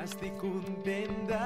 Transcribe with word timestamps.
Estic 0.00 0.32
content 0.40 1.26
de 1.28 1.38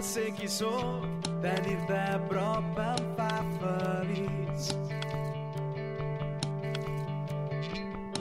ser 0.00 0.30
qui 0.32 0.46
sóc, 0.48 1.04
tenir-te 1.42 1.98
a 1.98 2.16
prop 2.30 2.78
em 2.80 3.02
fa 3.18 3.32
feliç. 3.60 4.70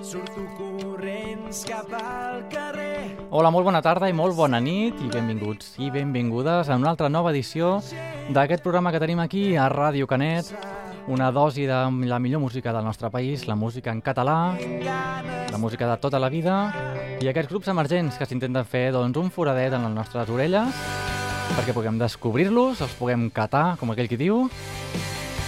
Surto 0.03 0.43
corrents 0.57 1.63
cap 1.69 1.93
al 1.95 2.43
carrer. 2.51 3.15
Hola, 3.29 3.53
molt 3.55 3.69
bona 3.69 3.79
tarda 3.85 4.09
i 4.11 4.17
molt 4.17 4.35
bona 4.35 4.59
nit 4.59 4.99
i 4.99 5.07
benvinguts 5.13 5.77
i 5.79 5.87
benvingudes 5.95 6.67
a 6.67 6.75
una 6.75 6.91
altra 6.91 7.07
nova 7.07 7.31
edició 7.31 7.77
d'aquest 8.35 8.65
programa 8.65 8.91
que 8.91 8.99
tenim 8.99 9.23
aquí 9.23 9.53
a 9.55 9.69
Ràdio 9.71 10.09
Canet, 10.11 10.51
una 11.09 11.31
dosi 11.31 11.65
de 11.65 11.73
la 12.05 12.19
millor 12.19 12.39
música 12.39 12.71
del 12.71 12.83
nostre 12.85 13.09
país, 13.09 13.47
la 13.47 13.55
música 13.55 13.91
en 13.91 14.01
català, 14.01 14.55
la 15.51 15.57
música 15.57 15.89
de 15.89 15.97
tota 15.97 16.19
la 16.21 16.29
vida 16.29 16.55
i 17.19 17.27
aquests 17.27 17.49
grups 17.49 17.67
emergents 17.73 18.19
que 18.19 18.27
s'intenten 18.29 18.65
fer 18.69 18.91
doncs, 18.93 19.17
un 19.17 19.31
foradet 19.33 19.73
en 19.73 19.87
les 19.87 19.95
nostres 19.95 20.29
orelles 20.29 20.69
perquè 21.57 21.73
puguem 21.73 21.97
descobrir-los, 21.97 22.83
els 22.85 22.93
puguem 22.93 23.31
catar, 23.33 23.73
com 23.81 23.89
aquell 23.89 24.07
qui 24.07 24.19
diu, 24.21 24.43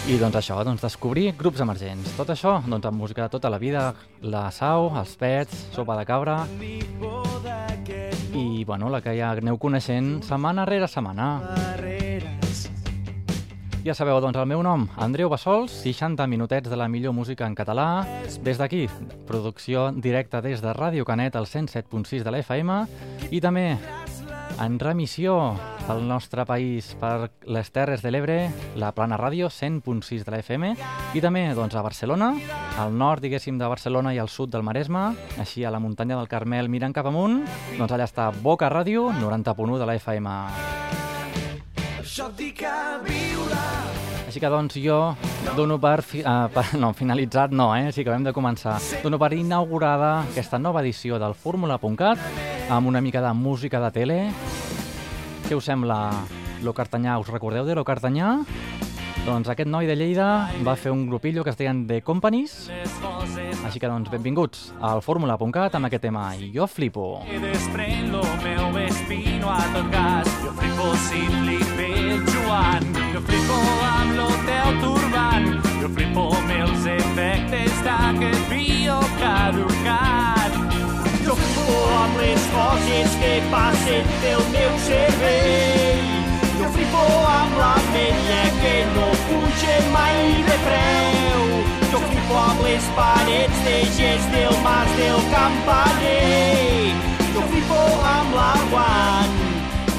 i 0.10 0.18
doncs 0.18 0.40
això, 0.40 0.58
doncs 0.66 0.82
descobrir 0.82 1.36
grups 1.38 1.62
emergents. 1.62 2.10
Tot 2.18 2.34
això, 2.34 2.58
doncs 2.66 2.90
amb 2.90 2.98
música 2.98 3.28
de 3.28 3.30
tota 3.38 3.52
la 3.54 3.62
vida, 3.62 3.92
la 4.26 4.48
Sau, 4.50 4.90
els 4.98 5.14
Pets, 5.14 5.68
Sopa 5.76 6.00
de 6.00 6.08
Cabra 6.10 6.40
i, 8.34 8.64
bueno, 8.66 8.90
la 8.90 9.04
que 9.06 9.14
ja 9.14 9.36
aneu 9.38 9.62
coneixent 9.62 10.18
setmana 10.26 10.66
rere 10.66 10.90
setmana. 10.90 11.30
Ja 13.82 13.96
sabeu, 13.98 14.20
doncs, 14.22 14.38
el 14.38 14.46
meu 14.46 14.60
nom, 14.62 14.84
Andreu 15.02 15.30
Bassols, 15.32 15.74
60 15.82 16.28
minutets 16.30 16.70
de 16.70 16.78
la 16.78 16.86
millor 16.88 17.16
música 17.18 17.48
en 17.50 17.56
català, 17.58 18.06
des 18.46 18.60
d'aquí, 18.62 18.84
producció 19.26 19.88
directa 19.92 20.38
des 20.46 20.62
de 20.62 20.70
Ràdio 20.78 21.02
Canet, 21.02 21.36
al 21.36 21.48
107.6 21.50 22.22
de 22.22 22.30
la 22.30 22.44
FM, 22.44 22.76
i 23.34 23.42
també 23.42 23.80
en 24.62 24.78
remissió 24.78 25.56
al 25.90 26.06
nostre 26.06 26.46
país 26.46 26.92
per 27.02 27.32
les 27.50 27.72
Terres 27.74 28.04
de 28.06 28.12
l'Ebre, 28.14 28.52
la 28.78 28.92
Plana 28.94 29.18
Ràdio, 29.18 29.50
100.6 29.50 30.28
de 30.28 30.36
la 30.36 30.44
FM, 30.46 30.76
i 31.18 31.26
també 31.26 31.48
doncs, 31.58 31.74
a 31.74 31.82
Barcelona, 31.82 32.36
al 32.78 32.94
nord, 32.94 33.26
diguéssim, 33.26 33.58
de 33.58 33.66
Barcelona 33.66 34.14
i 34.14 34.22
al 34.22 34.30
sud 34.30 34.54
del 34.54 34.62
Maresme, 34.62 35.16
així 35.42 35.66
a 35.66 35.74
la 35.74 35.82
muntanya 35.82 36.22
del 36.22 36.30
Carmel 36.30 36.70
mirant 36.70 36.94
cap 36.94 37.10
amunt, 37.10 37.42
doncs 37.80 37.98
allà 37.98 38.06
està 38.06 38.30
Boca 38.30 38.70
Ràdio, 38.70 39.10
90.1 39.18 39.82
de 39.82 39.90
la 39.90 39.98
FM. 39.98 40.38
Això 42.02 42.30
et 42.30 42.38
dic 42.38 42.62
a 42.62 42.78
viure. 42.78 42.91
Així 44.32 44.40
que 44.40 44.48
doncs 44.48 44.78
jo 44.80 44.98
dono 45.58 45.76
per, 45.76 45.98
fi, 46.08 46.22
uh, 46.24 46.46
per 46.56 46.62
no, 46.80 46.94
finalitzat, 46.96 47.52
no, 47.52 47.66
eh? 47.76 47.90
sí 47.92 48.06
que 48.08 48.14
hem 48.16 48.24
de 48.24 48.32
començar. 48.32 48.78
Dono 49.04 49.18
per 49.20 49.34
inaugurada 49.36 50.22
aquesta 50.22 50.56
nova 50.56 50.80
edició 50.80 51.18
del 51.20 51.36
Fórmula.cat 51.36 52.70
amb 52.72 52.88
una 52.88 53.02
mica 53.04 53.20
de 53.20 53.34
música 53.36 53.82
de 53.84 53.90
tele. 53.92 54.20
Què 55.50 55.58
us 55.58 55.68
sembla 55.68 55.98
Lo 56.64 56.72
Cartanyà? 56.72 57.18
Us 57.20 57.28
recordeu 57.28 57.68
de 57.68 57.76
Lo 57.76 57.84
Cartanyà? 57.84 58.38
Doncs 59.26 59.52
aquest 59.52 59.68
noi 59.68 59.92
de 59.92 60.00
Lleida 60.00 60.30
va 60.64 60.78
fer 60.80 60.96
un 60.96 61.04
grupillo 61.12 61.44
que 61.44 61.52
es 61.52 61.60
deien 61.60 61.84
The 61.92 62.00
Companies. 62.00 62.70
Així 63.68 63.84
que 63.84 63.92
doncs 63.92 64.08
benvinguts 64.16 64.70
al 64.80 65.04
Fórmula.cat 65.04 65.76
amb 65.76 65.92
aquest 65.92 66.08
tema. 66.08 66.30
I 66.40 66.54
jo 66.56 66.72
flipo. 66.72 67.18
I 67.28 67.44
desprèn 67.44 68.16
lo 68.16 68.24
meu 68.48 68.80
espino 68.88 69.52
a 69.52 69.60
tot 69.76 69.92
gas. 69.92 70.32
Jo 70.40 70.56
flipo 70.56 70.94
si 71.10 71.28
flipe 71.36 71.92
el 72.00 72.41
Joan. 72.52 72.84
Jo 73.14 73.20
flipo 73.28 73.58
amb 73.88 74.12
lo 74.18 74.28
teu 74.48 74.68
turbant. 74.84 75.46
Jo 75.80 75.88
flipo 75.96 76.24
amb 76.36 76.52
els 76.52 76.84
efectes 76.94 77.78
d'aquest 77.86 78.44
bio 78.52 78.98
caducat. 79.22 80.58
Jo 81.24 81.38
flipo 81.40 81.78
amb 82.02 82.20
les 82.20 82.50
coses 82.56 83.16
que 83.22 83.32
passen 83.54 84.12
pel 84.24 84.44
meu 84.58 84.76
cervell. 84.88 86.12
Jo 86.60 86.74
flipo 86.76 87.06
amb 87.38 87.58
la 87.62 87.74
vella 87.96 88.44
que 88.60 88.76
no 88.98 89.08
puja 89.30 89.80
mai 89.96 90.22
de 90.52 90.60
preu. 90.68 91.50
Jo 91.94 92.04
flipo 92.10 92.40
amb 92.44 92.68
les 92.68 92.94
parets 93.00 93.66
de 93.70 93.78
gest 93.96 94.32
del 94.36 94.56
mas 94.68 94.96
del 95.00 95.24
campaner. 95.38 96.96
Jo 97.32 97.48
flipo 97.54 97.84
amb 98.16 98.40
l'aguant 98.42 99.38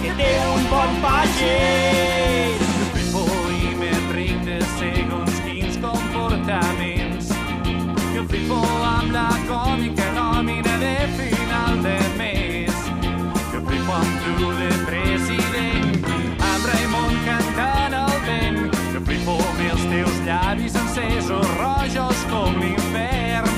que 0.03 0.19
té 0.21 0.35
un 0.57 0.67
bon 0.75 0.99
pagès. 1.07 2.12
Flipo 8.29 8.59
amb 8.87 9.13
la 9.13 9.29
còmica 9.49 10.05
nòmina 10.15 10.75
de 10.81 10.95
final 11.17 11.81
de 11.83 11.97
mes. 12.19 12.77
Jo 13.53 13.61
flipo 13.67 13.93
amb 13.97 14.27
tu 14.27 14.51
de 14.59 14.69
president, 14.87 16.07
amb 16.51 16.69
Raimon 16.71 17.17
cantant 17.27 17.97
al 18.03 18.15
vent. 18.27 18.61
Jo 18.93 19.03
flipo 19.09 19.37
amb 19.49 19.65
els 19.71 19.87
teus 19.95 20.21
llavis 20.27 20.79
encesos, 20.83 21.49
rojos 21.59 22.27
com 22.31 22.61
l'infern. 22.61 23.51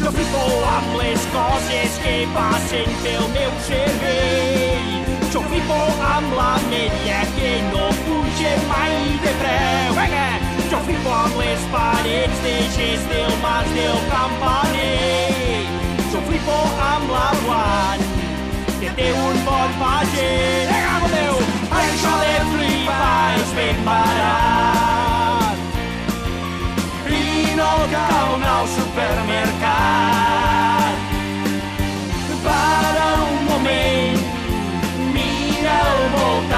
Jo 0.00 0.12
flipo 0.14 0.44
amb 0.74 0.94
les 1.00 1.26
coses 1.34 1.98
que 2.04 2.14
passen 2.36 2.94
pel 3.02 3.26
meu 3.34 3.52
cervell. 3.66 4.94
Jo 5.34 5.42
flipo 5.50 5.82
amb 6.12 6.38
la 6.38 6.54
media 6.70 7.24
que 7.34 7.52
no 7.72 7.90
puja 8.06 8.54
mai 8.70 8.96
de 9.26 9.36
preu. 9.42 10.00
Vinga! 10.00 10.49
Jo 10.70 10.78
flipo 10.86 11.10
amb 11.10 11.34
les 11.34 11.62
parets 11.72 12.42
de 12.44 12.52
gest 12.76 13.08
del 13.10 13.32
mas 13.42 13.66
del 13.74 13.96
campaner. 14.06 15.66
Jo 16.12 16.20
flipo 16.28 16.58
amb 16.86 17.10
l'aguant 17.10 18.04
que 18.78 18.90
té 19.00 19.08
un 19.10 19.36
bon 19.48 19.70
pagès. 19.80 20.70
Vinga, 20.70 21.08
Déu! 21.14 21.34
Això 21.80 22.12
de 22.22 22.36
flipar 22.52 23.34
és 23.40 23.50
ben 23.56 23.78
barat. 23.88 25.58
I 27.18 27.20
no 27.58 27.72
cal 27.96 28.28
anar 28.36 28.54
al 28.60 28.68
supermercat. 28.76 30.30
Para 32.46 33.08
un 33.26 33.36
moment, 33.50 34.22
mira 35.18 35.76
al 35.80 36.02
voltant. 36.14 36.49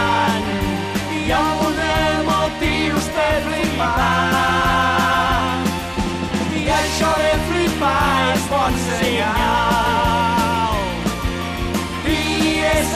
Senyal. 9.33 10.77
I 12.05 12.61
és 12.77 12.93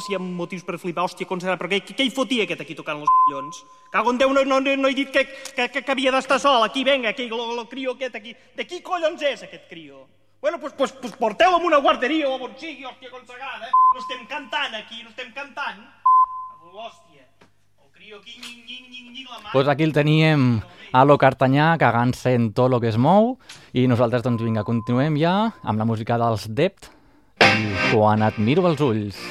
si 0.00 0.12
hi 0.12 0.16
ha 0.16 0.22
motius 0.22 0.64
per 0.64 0.78
flipar, 0.80 1.04
hòstia, 1.04 1.28
com 1.28 1.40
serà? 1.42 1.58
Però 1.60 1.68
què, 1.68 1.82
què, 1.90 2.06
hi 2.06 2.14
fotia 2.14 2.46
aquest 2.46 2.64
aquí 2.64 2.76
tocant 2.78 3.02
els 3.02 3.12
collons? 3.26 3.60
Cago 3.92 4.14
en 4.14 4.22
Déu, 4.22 4.32
no, 4.32 4.44
no, 4.48 4.60
no 4.62 4.88
he 4.88 4.96
dit 4.96 5.12
que, 5.12 5.26
que, 5.26 5.68
que, 5.68 5.82
que 5.82 5.92
havia 5.92 6.14
d'estar 6.14 6.40
sol. 6.40 6.64
Aquí, 6.64 6.84
venga, 6.88 7.12
aquí, 7.12 7.28
el, 7.28 7.44
el 7.58 7.68
crio 7.68 7.96
aquest 7.98 8.16
aquí. 8.16 8.36
De 8.56 8.66
qui 8.66 8.80
collons 8.80 9.22
és 9.22 9.44
aquest 9.44 9.68
crio? 9.68 10.06
Bueno, 10.40 10.58
pues, 10.58 10.72
pues, 10.72 10.92
pues 10.92 11.12
porteu-lo 11.14 11.60
a 11.60 11.66
una 11.66 11.78
guarderia 11.78 12.28
o 12.28 12.38
on 12.40 12.56
sigui, 12.58 12.86
hòstia, 12.88 13.10
consagrada. 13.10 13.68
Eh? 13.68 13.74
No 13.94 14.00
estem 14.00 14.24
cantant 14.26 14.78
aquí, 14.80 15.02
no 15.02 15.10
estem 15.10 15.30
cantant. 15.36 15.84
Mà. 19.42 19.50
Pues 19.52 19.68
aquí 19.68 19.82
el 19.82 19.92
teníem 19.92 20.60
a 20.92 21.04
lo 21.04 21.16
Cartanyà, 21.18 21.76
cagant-se 21.78 22.34
en 22.36 22.50
tot 22.52 22.72
el 22.72 22.80
que 22.82 22.90
es 22.90 22.98
mou, 22.98 23.36
i 23.72 23.86
nosaltres, 23.88 24.24
doncs, 24.26 24.42
vinga, 24.42 24.66
continuem 24.66 25.16
ja 25.20 25.52
amb 25.62 25.78
la 25.78 25.88
música 25.88 26.18
dels 26.20 26.48
Dept, 26.50 26.90
i 27.40 27.72
quan 27.92 28.26
et 28.26 28.38
miro 28.38 28.66
els 28.68 28.82
ulls. 28.84 29.22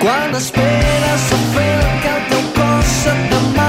Quan 0.00 0.34
esperes 0.34 1.24
a 1.36 1.38
fer 1.52 1.72
el 1.76 1.90
que 2.02 2.12
el 3.12 3.59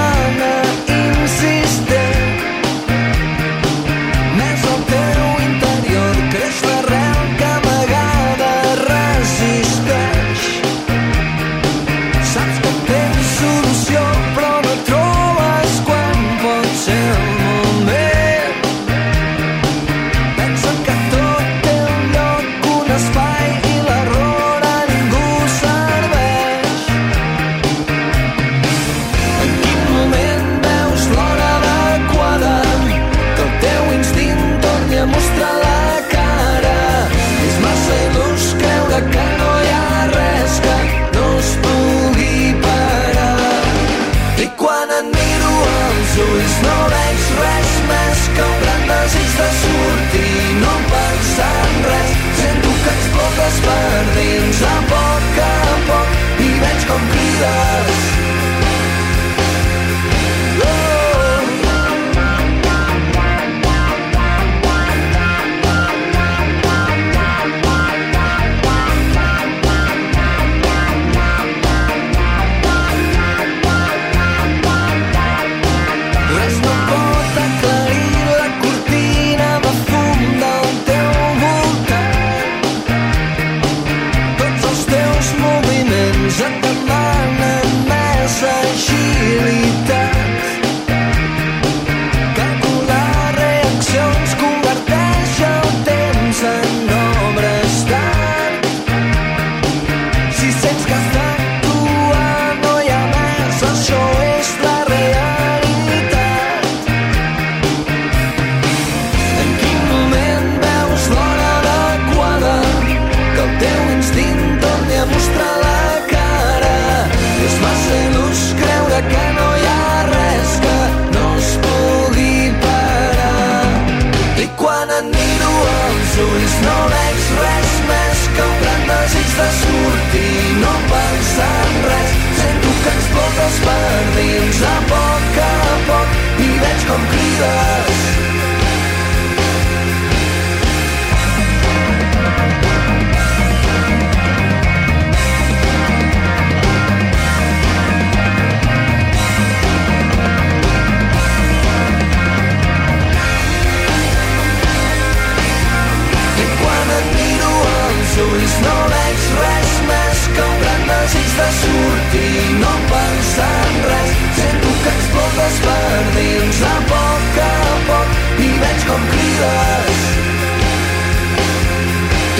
desig 161.12 161.36
de 161.36 161.48
sortir, 161.52 162.58
no 162.60 162.72
pensar 162.88 163.66
en 163.68 163.82
res. 163.84 164.10
Sento 164.36 164.68
que 164.82 164.88
explotes 164.88 165.58
per 165.64 165.98
dins 166.16 166.62
a 166.62 166.76
poc 166.88 167.38
a 167.44 167.52
poc 167.88 168.40
i 168.40 168.48
veig 168.62 168.86
com 168.88 169.02
crides. 169.12 170.00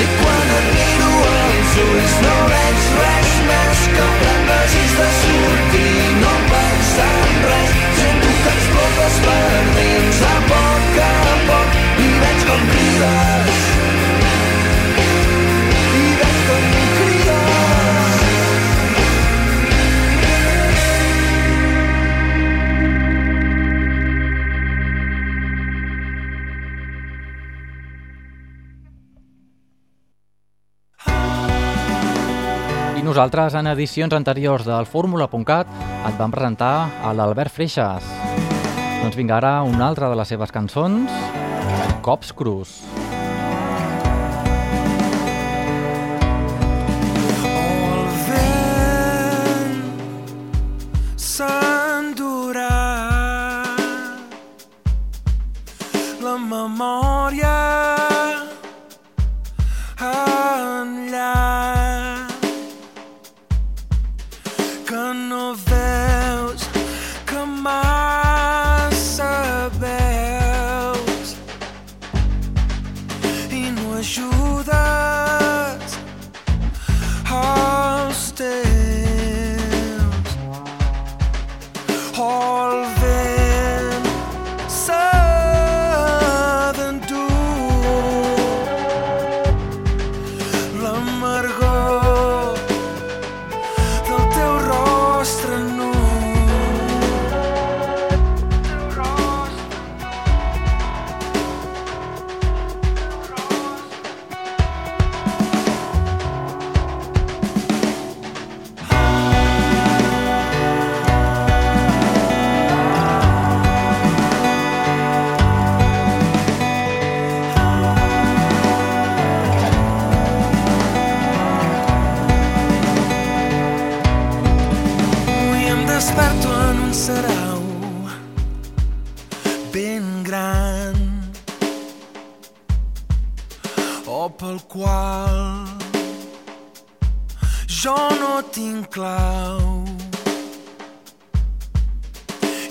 I 0.02 0.07
quan 0.21 0.55
et 0.57 0.71
miro 0.76 1.12
als 1.33 1.76
ulls 1.85 2.17
no 2.25 2.38
veig 2.55 2.88
res 3.02 3.37
més 3.50 3.85
que 3.99 4.09
gran 4.23 4.43
desig 4.50 4.97
de 5.02 5.11
sortir, 5.21 5.95
no 6.25 6.35
pensar 6.55 7.12
en 7.29 7.38
res. 7.50 7.79
Sento 8.00 8.35
que 8.43 8.57
explotes 8.57 9.23
per 9.29 9.62
dins 9.76 10.26
a 10.33 10.35
poc 10.50 11.00
a 11.11 11.38
poc 11.52 11.81
i 12.09 12.11
veig 12.25 12.50
com 12.50 12.69
crides. 12.75 13.41
Nosaltres, 33.02 33.56
en 33.59 33.66
edicions 33.66 34.14
anteriors 34.14 34.62
del 34.62 34.87
Fórmula.cat, 34.87 35.66
et 36.06 36.18
vam 36.21 36.30
presentar 36.30 36.87
a 37.02 37.11
l'Albert 37.11 37.50
Freixas. 37.50 38.06
Doncs 39.02 39.18
vinga, 39.18 39.40
ara 39.40 39.54
una 39.66 39.88
altra 39.88 40.06
de 40.12 40.21
les 40.21 40.30
seves 40.30 40.54
cançons, 40.54 41.11
Cops 42.06 42.30
Cruz. 42.30 42.78
El 42.94 43.01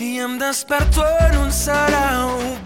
i 0.01 0.20
em 0.20 0.38
desperto 0.38 1.03
en 1.29 1.38
un 1.38 1.51
sarau 1.51 2.60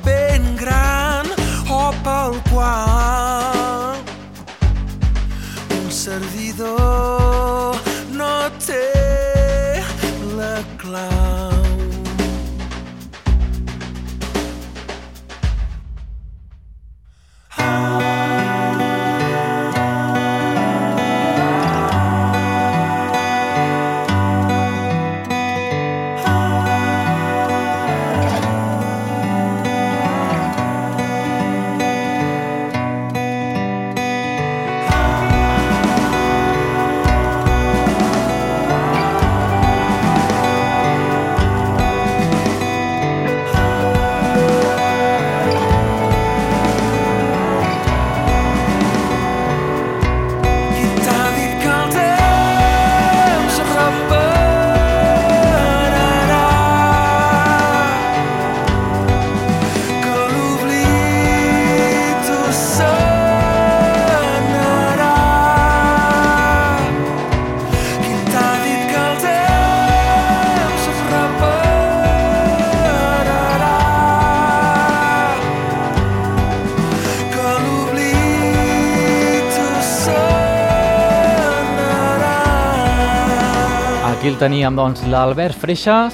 teníem, 84.46 84.76
doncs, 84.78 85.02
l'Albert 85.10 85.58
Freixas, 85.58 86.14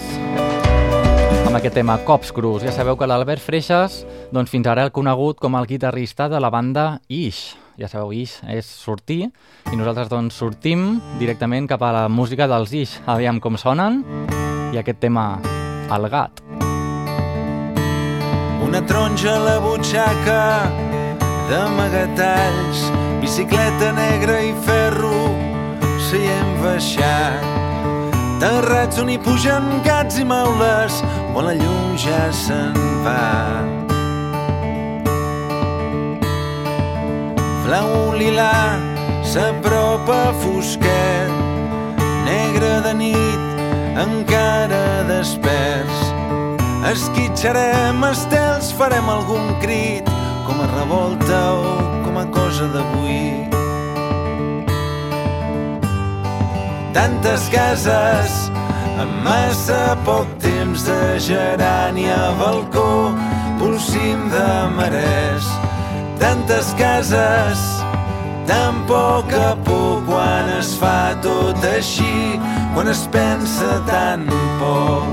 amb 1.43 1.57
aquest 1.57 1.75
tema 1.75 1.97
Cops 2.07 2.29
Cruz. 2.31 2.61
Ja 2.63 2.71
sabeu 2.71 2.95
que 2.95 3.03
l'Albert 3.09 3.43
Freixas, 3.43 4.05
doncs, 4.31 4.47
fins 4.53 4.69
ara 4.71 4.85
el 4.88 4.93
conegut 4.95 5.41
com 5.41 5.57
el 5.59 5.67
guitarrista 5.67 6.29
de 6.31 6.39
la 6.39 6.47
banda 6.53 7.01
Ish. 7.11 7.57
Ja 7.75 7.89
sabeu, 7.91 8.13
Ish 8.15 8.38
és 8.55 8.69
sortir, 8.71 9.25
i 9.67 9.75
nosaltres, 9.75 10.07
doncs, 10.07 10.38
sortim 10.39 11.01
directament 11.19 11.67
cap 11.67 11.83
a 11.83 11.91
la 11.91 12.05
música 12.07 12.47
dels 12.47 12.71
Ish. 12.71 13.01
Aviam 13.03 13.41
com 13.43 13.59
sonen, 13.59 14.00
i 14.71 14.79
aquest 14.79 15.03
tema, 15.03 15.41
El 15.91 16.07
gat. 16.07 16.39
Una 18.63 18.79
taronja 18.88 19.35
a 19.35 19.41
la 19.43 19.57
butxaca 19.59 20.43
d'amagatalls, 21.51 22.85
bicicleta 23.19 23.91
negra 24.00 24.39
i 24.39 24.55
ferro, 24.63 25.17
seient 26.07 26.55
baixat. 26.63 27.61
Terrats 28.41 28.98
on 28.98 29.10
hi 29.13 29.19
pugen 29.21 29.67
gats 29.86 30.15
i 30.17 30.24
maules, 30.25 30.95
on 31.38 31.45
la 31.45 31.51
llum 31.53 31.91
ja 32.01 32.21
se'n 32.33 32.79
va. 33.05 33.19
Blau 37.67 37.91
lilà 38.17 38.79
s'apropa 39.21 40.17
fosquet, 40.41 41.29
negre 42.25 42.71
de 42.88 42.95
nit, 43.03 43.62
encara 44.07 44.81
desperts. 45.12 46.01
Esquitxarem 46.95 48.01
estels, 48.10 48.74
farem 48.74 49.13
algun 49.19 49.53
crit, 49.62 50.10
com 50.50 50.65
a 50.65 50.71
revolta 50.74 51.45
o 51.62 51.77
com 52.10 52.17
a 52.17 52.25
cosa 52.33 52.65
d'avui. 52.74 53.40
Tantes 56.93 57.48
cases, 57.48 58.51
amb 59.00 59.24
massa 59.24 59.95
poc 60.03 60.27
temps 60.43 60.83
de 60.83 61.19
gerani 61.24 62.10
a 62.12 62.33
balcó, 62.36 63.15
polsim 63.60 64.27
de 64.33 64.50
marès. 64.75 65.48
Tantes 66.19 66.74
cases, 66.75 67.63
tan 68.45 68.83
a 68.83 69.55
poc 69.63 70.03
quan 70.05 70.51
es 70.60 70.75
fa 70.75 71.15
tot 71.24 71.63
així, 71.63 72.38
quan 72.75 72.88
es 72.91 73.07
pensa 73.07 73.79
tan 73.88 74.27
poc. 74.60 75.07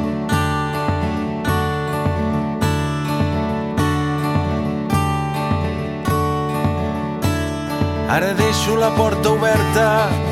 Ara 8.10 8.32
deixo 8.34 8.74
la 8.74 8.90
porta 8.96 9.30
oberta 9.30 10.26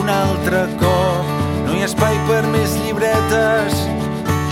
un 0.00 0.08
altre 0.08 0.66
cop. 0.80 1.34
No 1.66 1.74
hi 1.74 1.82
ha 1.82 1.88
espai 1.88 2.16
per 2.28 2.42
més 2.52 2.76
llibretes, 2.82 3.78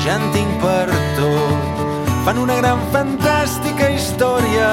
ja 0.05 0.19
en 0.19 0.31
tinc 0.35 0.61
per 0.63 0.89
tot. 1.19 1.83
Fan 2.25 2.41
una 2.41 2.57
gran 2.61 2.81
fantàstica 2.95 3.91
història 3.93 4.71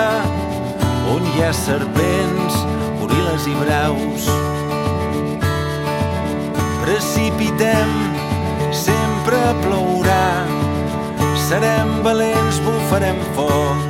on 1.12 1.26
hi 1.34 1.44
ha 1.44 1.52
serpents, 1.56 2.58
goril·les 3.02 3.48
i 3.52 3.56
braus. 3.60 4.30
Precipitem, 6.86 7.92
sempre 8.72 9.40
plourà. 9.66 10.26
Serem 11.50 11.98
valents, 12.06 12.62
bufarem 12.64 13.20
foc. 13.36 13.90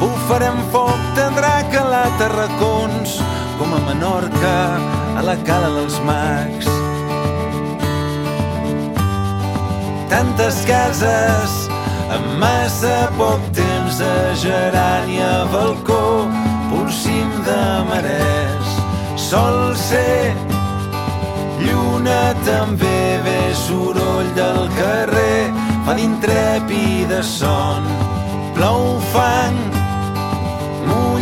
Bufarem 0.00 0.58
foc, 0.72 1.00
tindrà 1.18 1.58
calat 1.72 2.24
a 2.24 2.30
racons, 2.32 3.18
com 3.58 3.74
a 3.74 3.80
Menorca, 3.86 4.56
a 5.18 5.22
la 5.22 5.36
cala 5.46 5.70
dels 5.76 5.98
mags. 6.06 6.68
Tantes 10.08 10.64
cases, 10.68 11.54
amb 12.14 12.26
massa 12.38 13.10
poc 13.18 13.40
temps 13.56 14.00
a 14.00 15.44
balcó, 15.52 16.28
polsim 16.70 17.30
de 17.46 17.62
marès. 17.90 18.68
Sol 19.16 19.74
ser 19.76 20.34
lluna 21.60 22.34
també 22.44 23.18
ve 23.24 23.40
soroll 23.66 24.28
del 24.38 24.68
carrer, 24.78 25.52
fa 25.86 25.94
d'intrèpida 25.98 27.22
son. 27.22 27.86
Plou 28.54 29.00
fang, 29.12 29.73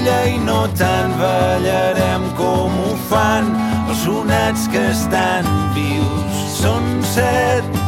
mulla 0.02 0.24
i 0.26 0.38
no 0.38 0.66
tant 0.74 1.12
ballarem 1.18 2.22
com 2.36 2.74
ho 2.84 2.94
fan 3.08 3.46
els 3.88 4.00
sonats 4.02 4.66
que 4.72 4.80
estan 4.90 5.46
vius. 5.76 6.40
Són 6.58 6.86
set, 7.14 7.78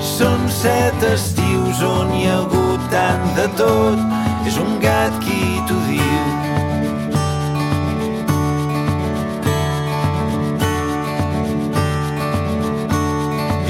són 0.00 0.46
set 0.48 1.02
estius 1.10 1.82
on 1.82 2.12
hi 2.14 2.28
ha 2.28 2.38
hagut 2.38 2.86
tant 2.94 3.26
de 3.38 3.48
tot, 3.58 3.98
és 4.46 4.58
un 4.62 4.78
gat 4.84 5.18
qui 5.24 5.58
t'ho 5.66 5.78
diu. 5.88 6.24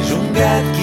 És 0.04 0.12
un 0.12 0.32
gat 0.36 0.73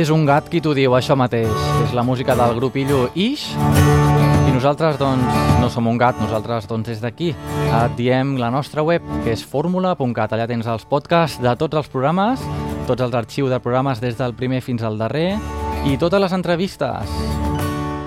És 0.00 0.08
un 0.08 0.22
gat 0.24 0.46
qui 0.48 0.62
t'ho 0.64 0.70
diu, 0.72 0.94
això 0.96 1.12
mateix. 1.12 1.50
És 1.84 1.90
la 1.92 2.00
música 2.00 2.32
del 2.32 2.54
grup 2.56 2.78
Illo 2.80 3.10
Ish. 3.12 3.50
I 3.52 4.48
I 4.48 4.54
nosaltres, 4.54 4.96
doncs, 4.96 5.34
no 5.60 5.68
som 5.68 5.90
un 5.90 5.98
gat, 6.00 6.16
nosaltres, 6.22 6.64
doncs, 6.70 6.88
des 6.88 7.02
d'aquí 7.02 7.28
et 7.34 7.92
diem 7.98 8.32
la 8.40 8.48
nostra 8.50 8.80
web, 8.82 9.04
que 9.26 9.34
és 9.34 9.44
fórmula.cat. 9.44 10.32
Allà 10.32 10.46
tens 10.48 10.70
els 10.72 10.86
podcasts 10.88 11.42
de 11.44 11.52
tots 11.60 11.76
els 11.76 11.92
programes, 11.92 12.40
tots 12.88 13.04
els 13.04 13.14
arxius 13.14 13.52
de 13.52 13.60
programes 13.60 14.00
des 14.00 14.16
del 14.16 14.32
primer 14.34 14.62
fins 14.64 14.82
al 14.82 14.96
darrer 14.96 15.36
i 15.84 15.98
totes 16.00 16.24
les 16.24 16.32
entrevistes. 16.32 17.12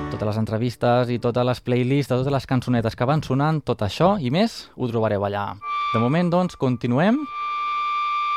Totes 0.09 0.27
les 0.31 0.41
entrevistes 0.41 1.13
i 1.13 1.21
totes 1.21 1.45
les 1.45 1.61
playlists 1.61 2.09
de 2.09 2.17
totes 2.23 2.33
les 2.33 2.49
cançonetes 2.49 2.97
que 2.97 3.05
van 3.05 3.21
sonant, 3.21 3.61
tot 3.61 3.85
això 3.85 4.15
i 4.17 4.33
més 4.33 4.63
ho 4.75 4.89
trobareu 4.89 5.29
allà. 5.29 5.51
De 5.93 6.01
moment, 6.01 6.33
doncs, 6.33 6.57
continuem 6.57 7.21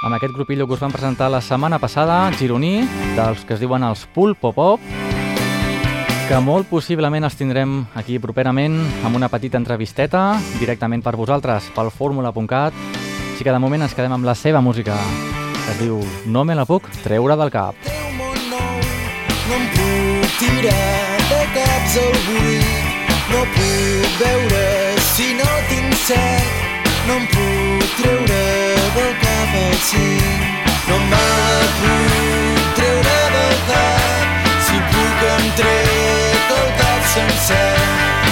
amb 0.03 0.15
aquest 0.15 0.35
grupillo 0.35 0.67
que 0.67 0.75
us 0.75 0.83
van 0.85 0.93
presentar 0.93 1.31
la 1.31 1.41
setmana 1.41 1.79
passada, 1.79 2.31
gironí, 2.37 2.89
dels 3.17 3.45
que 3.47 3.55
es 3.55 3.61
diuen 3.61 3.85
els 3.87 4.07
Pulpo 4.13 4.53
Pop, 4.53 4.81
que 6.27 6.41
molt 6.43 6.67
possiblement 6.69 7.25
els 7.25 7.39
tindrem 7.39 7.85
aquí 7.95 8.19
properament 8.19 8.81
amb 9.07 9.17
una 9.17 9.31
petita 9.31 9.61
entrevisteta 9.61 10.41
directament 10.59 11.05
per 11.05 11.15
vosaltres 11.17 11.71
pel 11.77 11.93
fórmula.cat 11.95 12.75
així 13.37 13.45
que 13.45 13.53
de 13.53 13.61
moment 13.61 13.83
ens 13.85 13.93
quedem 13.93 14.15
amb 14.17 14.25
la 14.25 14.33
seva 14.33 14.63
música. 14.65 14.95
Que 15.53 15.73
es 15.75 15.81
diu 15.83 15.99
No 16.25 16.45
me 16.49 16.55
la 16.57 16.65
puc 16.65 16.89
treure 17.03 17.37
del 17.37 17.51
cap. 17.53 17.77
Nou 18.17 18.33
no 18.41 19.59
em 19.59 19.67
puc 19.77 20.39
tirar 20.41 21.21
de 21.29 21.43
caps 21.59 21.99
al 22.07 22.17
buit. 22.31 23.05
No 23.29 23.45
puc 23.59 24.19
veure 24.25 24.65
si 25.13 25.31
no 25.37 25.53
tinc 25.69 26.01
set. 26.07 26.67
No 27.07 27.21
em 27.21 27.31
puc 27.37 27.95
treure 28.01 28.43
del 28.97 29.15
cap 29.21 29.26
cim 29.89 30.19
no 30.89 30.99
me 31.11 31.25
la 31.39 31.67
puc 31.79 32.75
treure 32.79 33.19
del 33.35 33.57
cap 33.71 34.53
si 34.69 34.81
puc 34.93 35.27
em 35.33 35.51
trec 35.61 36.55
el 36.61 36.71
cap 36.83 38.26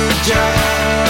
Georgia. 0.00 1.09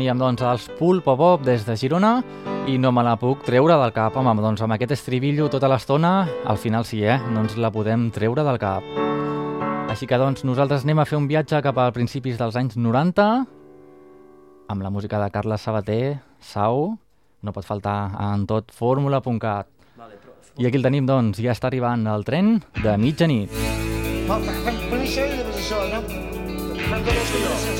Teníem 0.00 0.16
doncs 0.16 0.40
els 0.40 0.62
Pulpo 0.78 1.12
Pop 1.12 1.42
des 1.44 1.60
de 1.68 1.74
Girona 1.76 2.22
i 2.72 2.78
no 2.80 2.88
me 2.88 3.02
la 3.04 3.18
puc 3.20 3.42
treure 3.44 3.74
del 3.76 3.90
cap. 3.92 4.14
Home, 4.16 4.32
doncs 4.40 4.62
amb 4.64 4.72
aquest 4.72 4.94
estribillo 4.94 5.50
tota 5.52 5.68
l'estona, 5.68 6.24
al 6.48 6.56
final 6.56 6.86
sí, 6.88 7.02
eh? 7.04 7.18
No 7.28 7.42
ens 7.42 7.58
la 7.60 7.68
podem 7.68 8.06
treure 8.08 8.40
del 8.46 8.56
cap. 8.62 8.86
Així 9.92 10.08
que 10.08 10.16
doncs 10.16 10.46
nosaltres 10.48 10.86
anem 10.86 11.02
a 11.02 11.04
fer 11.04 11.18
un 11.20 11.26
viatge 11.28 11.60
cap 11.60 11.76
a 11.76 11.90
principis 11.92 12.40
dels 12.40 12.56
anys 12.56 12.78
90 12.80 13.26
amb 14.72 14.86
la 14.86 14.88
música 14.88 15.20
de 15.20 15.28
Carles 15.34 15.68
Sabater, 15.68 16.22
Sau, 16.40 16.96
no 17.44 17.52
pot 17.52 17.68
faltar 17.68 18.14
en 18.30 18.48
tot 18.48 18.72
fórmula.cat. 18.72 19.68
I 20.56 20.70
aquí 20.70 20.80
el 20.80 20.88
tenim, 20.88 21.04
doncs, 21.04 21.44
ja 21.44 21.52
està 21.52 21.68
arribant 21.68 22.08
el 22.08 22.24
tren 22.24 22.56
de 22.80 22.96
mitjanit. 22.96 23.52
Per 24.30 24.40
això 24.40 25.28
i 25.28 25.36
després 25.36 25.60
això, 25.60 25.84
no? 25.92 26.00
Fan 26.88 27.04
com 27.04 27.12
els 27.12 27.36
collons, 27.36 27.68
ens 27.74 27.79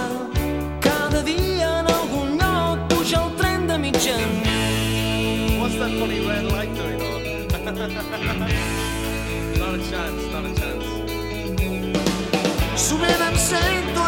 What's 4.01 5.75
that 5.75 5.91
funny 5.99 6.25
red 6.25 6.51
light 6.51 6.73
doing 6.73 6.99
on? 7.03 7.21
not 9.59 9.75
a 9.75 9.77
chance, 9.91 10.31
not 10.31 10.43
a 10.43 10.55
chance. 10.55 10.85
Sovint 12.75 13.21
em 13.21 13.37
sento 13.37 14.01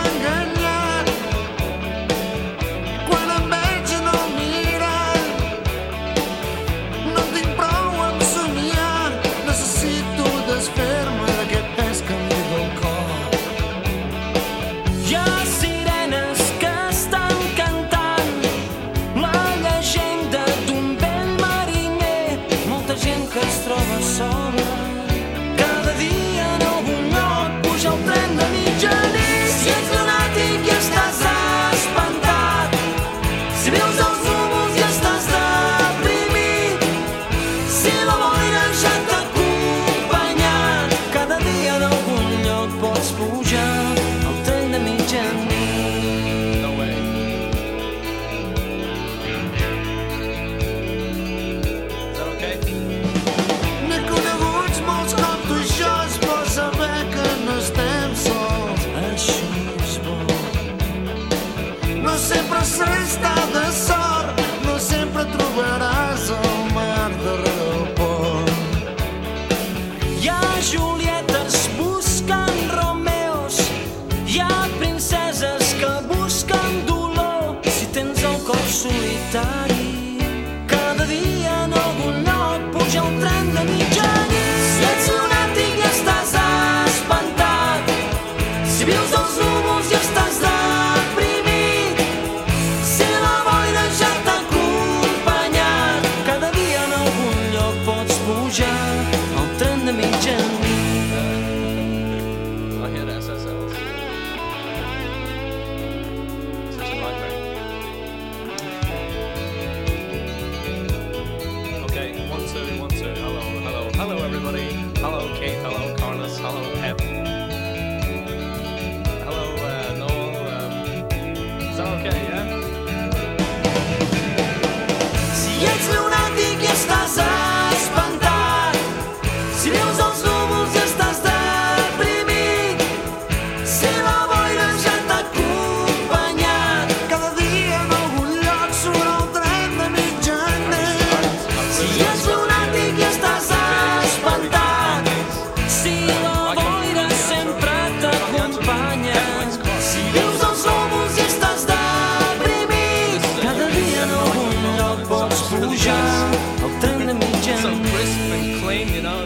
stop. 79.34 79.63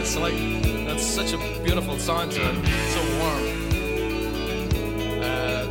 It's 0.08 0.15
like 0.15 0.38
that's 0.86 1.06
such 1.06 1.34
a 1.34 1.38
beautiful 1.65 2.00
song 2.00 2.30
to 2.30 2.41
it. 2.41 2.56
It's 2.63 2.93
so 2.93 3.02
warm. 3.20 3.43
Uh, 5.22 5.67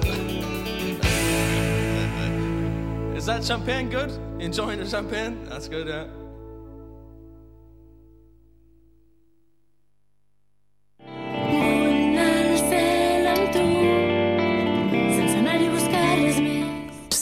is 3.17 3.25
that 3.25 3.43
champagne 3.43 3.89
good? 3.89 4.11
Enjoying 4.39 4.79
the 4.79 4.87
champagne? 4.87 5.43
That's 5.49 5.69
good. 5.69 5.89
Yeah. 5.89 6.05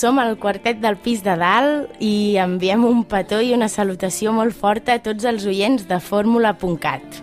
Som 0.04 0.18
el 0.20 0.34
quartet 0.36 0.82
del 0.82 0.98
pis 1.00 1.22
de 1.24 1.32
dalt 1.40 1.94
i 2.04 2.36
enviem 2.36 2.82
un 2.84 2.98
petó 3.08 3.38
i 3.40 3.54
una 3.56 3.70
salutació 3.72 4.34
molt 4.36 4.52
forta 4.52 4.98
a 4.98 5.00
tots 5.00 5.24
els 5.24 5.46
oients 5.48 5.86
de 5.88 5.96
fórmula.cat. 5.96 7.22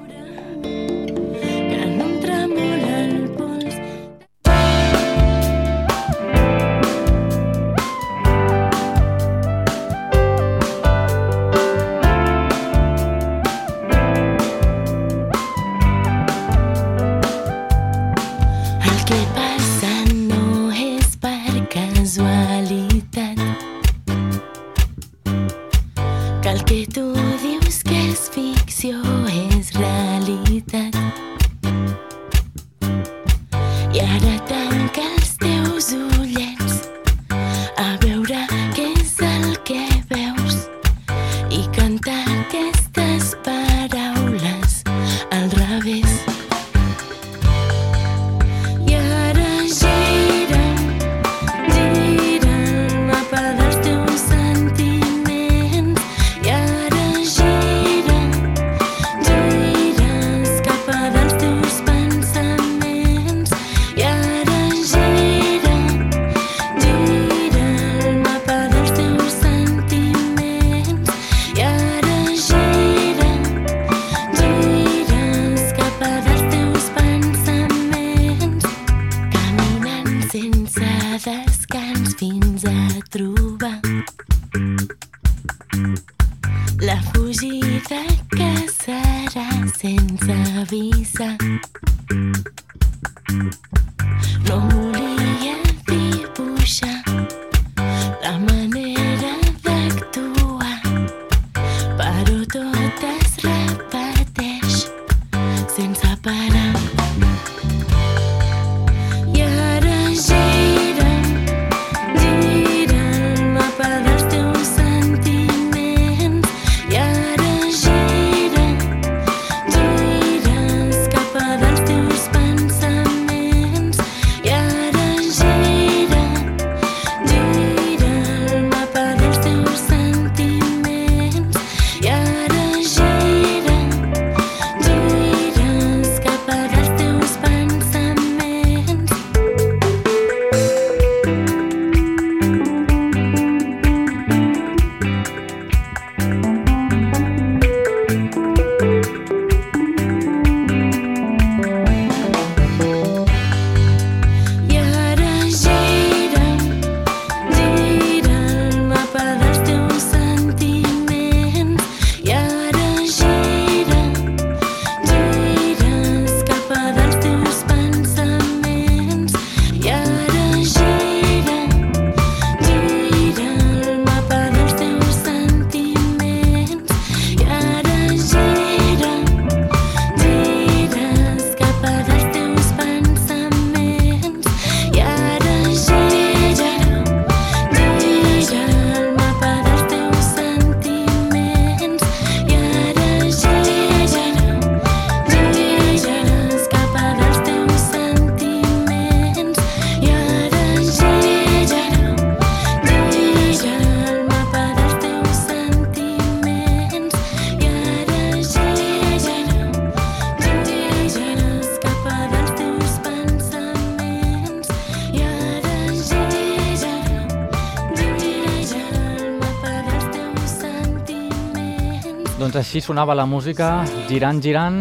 així 222.71 222.79
sonava 222.79 223.12
la 223.12 223.25
música 223.27 223.81
Girant 224.07 224.38
Girant 224.39 224.77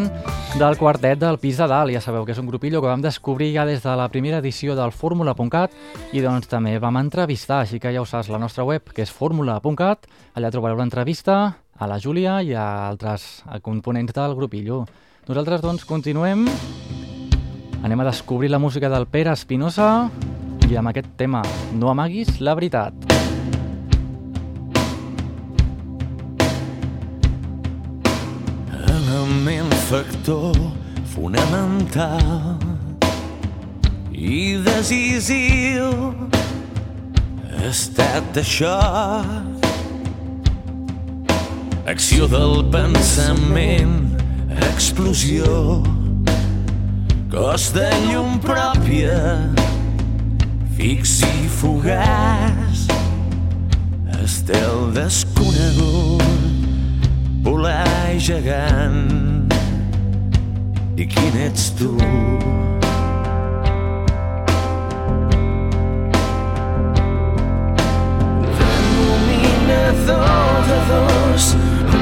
del 0.60 0.76
quartet 0.78 1.18
del 1.18 1.40
Pis 1.42 1.56
de 1.58 1.66
Dalt. 1.66 1.90
Ja 1.90 1.98
sabeu 1.98 2.22
que 2.22 2.30
és 2.30 2.38
un 2.38 2.46
grupillo 2.46 2.78
que 2.78 2.86
vam 2.86 3.02
descobrir 3.02 3.48
ja 3.50 3.64
des 3.66 3.82
de 3.82 3.94
la 3.98 4.06
primera 4.12 4.38
edició 4.38 4.76
del 4.78 4.92
Fórmula.cat 4.94 5.74
i 6.14 6.22
doncs 6.22 6.46
també 6.46 6.76
vam 6.78 7.00
entrevistar, 7.00 7.64
així 7.64 7.80
que 7.82 7.90
ja 7.90 7.98
ho 7.98 8.06
saps, 8.06 8.30
la 8.30 8.38
nostra 8.38 8.62
web, 8.62 8.92
que 8.94 9.02
és 9.02 9.10
fórmula.cat. 9.10 10.06
Allà 10.38 10.52
trobareu 10.54 10.78
l'entrevista 10.78 11.40
a 11.74 11.90
la 11.90 11.98
Júlia 11.98 12.38
i 12.46 12.54
a 12.54 12.68
altres 12.92 13.42
components 13.58 14.14
del 14.14 14.38
grupillo. 14.38 14.84
Nosaltres 15.26 15.66
doncs 15.66 15.82
continuem, 15.82 16.46
anem 17.82 18.06
a 18.06 18.10
descobrir 18.12 18.54
la 18.54 18.62
música 18.62 18.86
del 18.86 19.10
Pere 19.10 19.34
Espinosa 19.34 20.06
i 20.70 20.78
amb 20.78 20.94
aquest 20.94 21.10
tema 21.18 21.42
No 21.74 21.90
amaguis 21.90 22.38
la 22.38 22.54
veritat. 22.54 23.29
Element 29.30 29.74
factor 29.74 30.54
fonamental 31.14 32.58
i 34.10 34.58
decisiu. 34.64 35.90
Ha 37.46 37.68
estat 37.70 38.40
això 38.42 38.74
acció 41.86 42.26
del 42.32 42.64
pensament 42.74 43.94
explosió. 44.72 45.78
Cos 47.30 47.70
de 47.76 47.86
llum 48.08 48.40
pròpia 48.42 49.20
fix 50.74 51.20
i 51.28 51.46
fugaç. 51.60 52.88
Estel 54.20 54.90
desconegut 54.98 56.29
volar 57.42 58.18
gegant 58.18 59.52
i 60.96 61.06
quin 61.08 61.36
ets 61.46 61.70
tu? 61.78 61.96
Denominador 68.60 70.60
de 70.68 70.78
dos, 70.90 71.44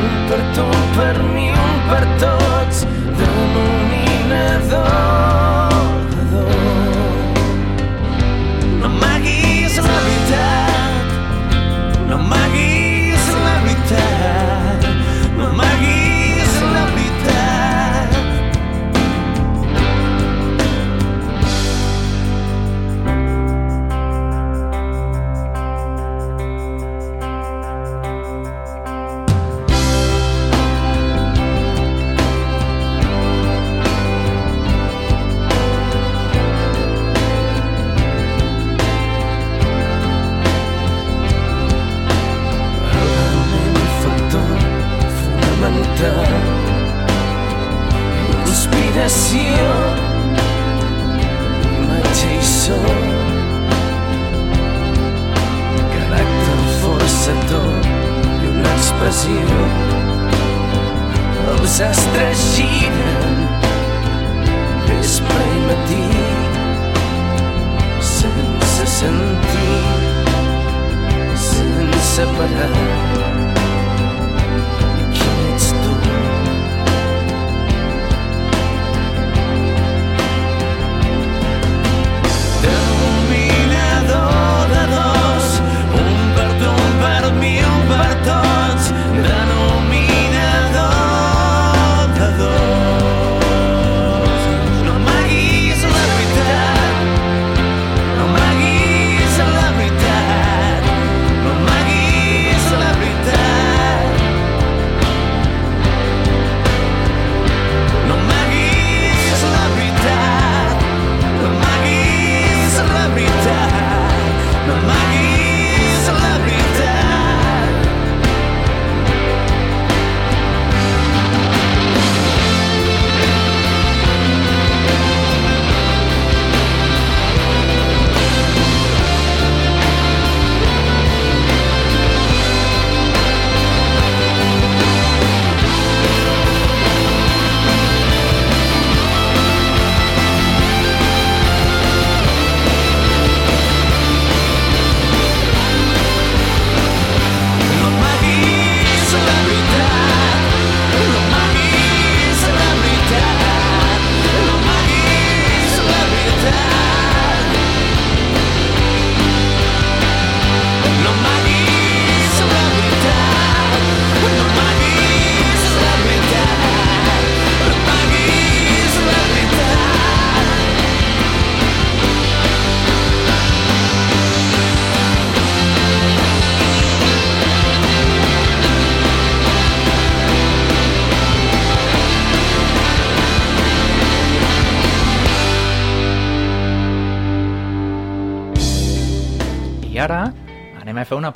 un 0.01 0.13
per 0.29 0.43
tu, 0.55 0.67
un 0.67 0.85
per 0.99 1.17
mi, 1.31 1.47
un 1.55 1.75
per 1.91 2.05
tots. 2.25 2.79
Denominador 3.23 5.28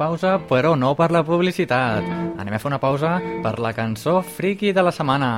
pausa, 0.02 0.38
però 0.50 0.74
no 0.74 0.94
per 0.98 1.10
la 1.14 1.22
publicitat. 1.26 2.06
Anem 2.42 2.56
a 2.56 2.62
fer 2.62 2.72
una 2.72 2.82
pausa 2.82 3.18
per 3.44 3.58
la 3.62 3.74
cançó 3.76 4.18
friki 4.38 4.74
de 4.74 4.82
la 4.82 4.94
setmana. 4.94 5.32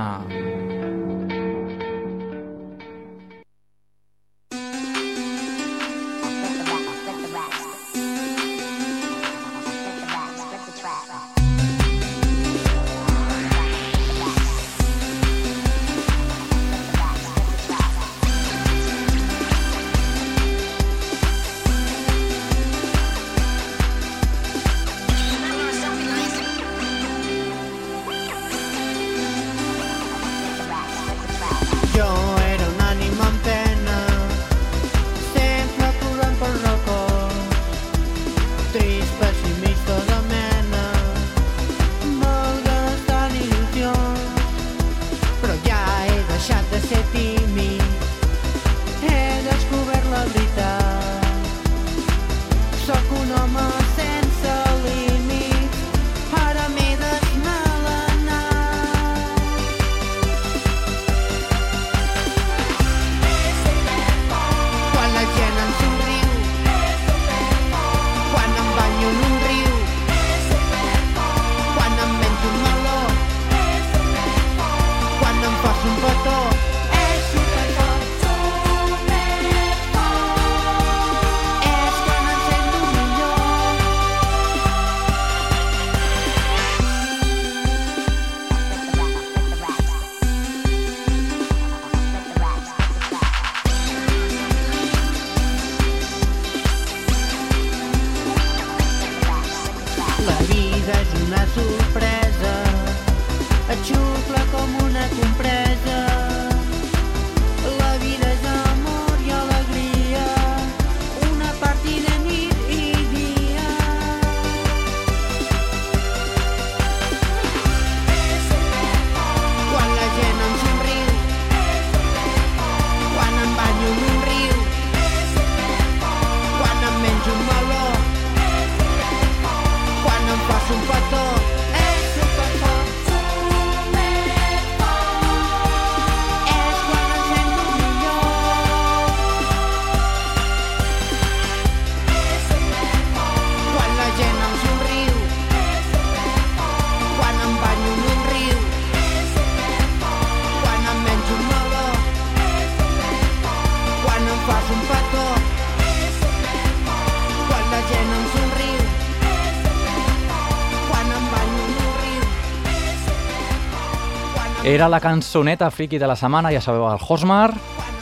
Era 164.65 164.87
la 164.89 164.97
cançoneta 164.97 165.67
friki 165.69 165.99
de 166.01 166.07
la 166.09 166.15
setmana, 166.17 166.49
ja 166.49 166.57
sabeu, 166.57 166.87
el 166.89 166.97
Hosmar, 166.97 167.51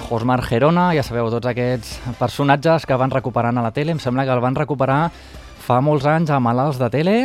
Hosmar 0.07 0.38
Gerona, 0.47 0.93
ja 0.95 1.03
sabeu, 1.03 1.28
tots 1.28 1.49
aquests 1.51 1.97
personatges 2.16 2.86
que 2.88 2.95
van 2.95 3.11
recuperant 3.11 3.59
a 3.59 3.66
la 3.66 3.74
tele, 3.76 3.91
em 3.91 3.99
sembla 3.99 4.24
que 4.24 4.32
el 4.32 4.39
van 4.39 4.55
recuperar 4.55 5.09
fa 5.59 5.82
molts 5.84 6.07
anys 6.07 6.32
a 6.32 6.39
malalts 6.39 6.80
de 6.80 6.88
tele 6.88 7.18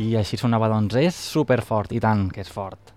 i 0.00 0.14
així 0.16 0.40
sonava, 0.40 0.72
doncs, 0.72 0.96
és 0.96 1.12
superfort, 1.12 1.92
i 1.92 2.00
tant 2.00 2.30
que 2.32 2.40
és 2.40 2.48
fort. 2.48 2.96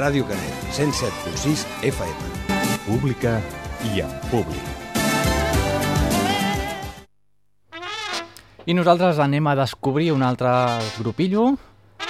Ràdio 0.00 0.24
Canet, 0.24 0.66
107.6 0.72 1.68
FM. 1.84 2.44
Pública 2.88 3.36
i 3.92 4.00
en 4.00 4.20
públic. 4.32 4.76
I 8.64 8.72
nosaltres 8.72 9.20
anem 9.20 9.52
a 9.52 9.58
descobrir 9.66 10.14
un 10.16 10.24
altre 10.24 10.48
grupillo. 10.96 11.58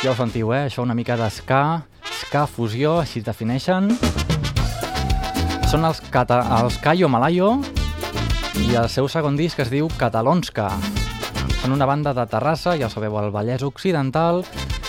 Ja 0.00 0.14
ho 0.14 0.16
sentiu, 0.16 0.48
eh? 0.56 0.62
Això 0.64 0.80
una 0.80 0.94
mica 0.96 1.12
d'esca, 1.20 1.82
ska 2.22 2.46
fusió, 2.48 2.94
així 3.02 3.20
es 3.20 3.26
defineixen. 3.26 3.90
Són 5.68 5.84
els, 5.84 6.00
cata 6.08 6.38
els 6.56 6.78
Cayo 6.80 7.10
Malayo 7.12 7.50
i 8.64 8.78
el 8.80 8.88
seu 8.88 9.10
segon 9.12 9.36
disc 9.36 9.60
es 9.60 9.68
diu 9.68 9.90
Catalonska. 10.00 10.70
Són 11.60 11.76
una 11.76 11.84
banda 11.84 12.14
de 12.16 12.24
Terrassa, 12.32 12.78
ja 12.80 12.88
sabeu, 12.88 13.18
al 13.20 13.28
Vallès 13.34 13.60
Occidental, 13.66 14.40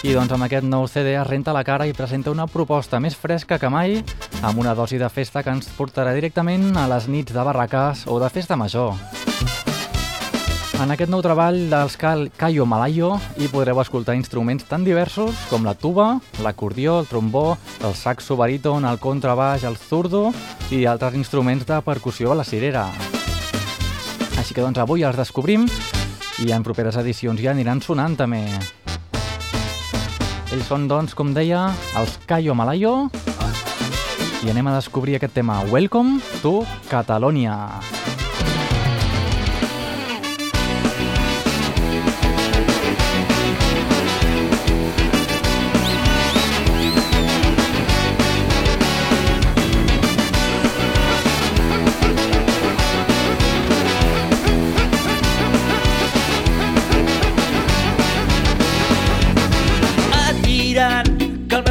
i 0.07 0.16
doncs 0.16 0.32
amb 0.32 0.47
aquest 0.47 0.70
nou 0.70 0.88
CD 0.88 1.18
es 1.20 1.28
renta 1.28 1.51
la 1.51 1.66
cara 1.68 1.89
i 1.89 1.97
presenta 1.97 2.32
una 2.32 2.47
proposta 2.47 3.03
més 3.03 3.20
fresca 3.20 3.59
que 3.59 3.70
mai, 3.70 3.99
amb 4.41 4.64
una 4.64 4.78
dosi 4.80 4.95
de 4.97 5.12
festa 5.12 5.43
que 5.43 5.51
ens 5.51 5.68
portarà 5.76 6.16
directament 6.16 6.72
a 6.80 6.88
les 6.88 7.12
nits 7.12 7.36
de 7.36 7.43
barraques 7.51 8.07
o 8.07 8.16
de 8.24 8.32
festa 8.32 8.55
major. 8.55 8.95
En 10.82 10.89
aquest 10.89 11.11
nou 11.13 11.21
treball 11.21 11.67
dels 11.69 11.93
Cayo 11.93 12.65
Malayo 12.65 13.11
hi 13.38 13.45
podreu 13.51 13.77
escoltar 13.84 14.15
instruments 14.17 14.65
tan 14.65 14.82
diversos 14.82 15.38
com 15.51 15.61
la 15.61 15.75
tuba, 15.77 16.15
l'acordió, 16.41 16.95
el 17.03 17.05
trombó, 17.05 17.59
el 17.86 17.93
saxo 17.93 18.34
baríton, 18.39 18.88
el 18.89 18.97
contrabaix, 18.97 19.61
el 19.61 19.77
zurdo 19.77 20.32
i 20.73 20.88
altres 20.89 21.19
instruments 21.19 21.67
de 21.69 21.77
percussió 21.86 22.32
a 22.34 22.39
la 22.39 22.47
cirera. 22.47 22.88
Així 24.41 24.57
que 24.57 24.65
doncs 24.65 24.82
avui 24.82 25.05
els 25.05 25.21
descobrim 25.21 25.67
i 26.41 26.49
en 26.49 26.65
properes 26.65 26.97
edicions 26.97 27.38
ja 27.38 27.53
aniran 27.53 27.84
sonant 27.86 28.17
també. 28.17 28.41
Ells 30.49 30.65
són, 30.65 30.89
doncs, 30.89 31.13
com 31.13 31.29
deia, 31.38 31.67
els 32.01 32.17
Cayo 32.25 32.57
Malayo 32.57 33.11
i 34.41 34.49
anem 34.49 34.71
a 34.71 34.79
descobrir 34.79 35.19
aquest 35.19 35.38
tema 35.38 35.61
Welcome 35.69 36.17
to 36.41 36.63
Catalonia. 36.89 37.59
Et 37.93 38.00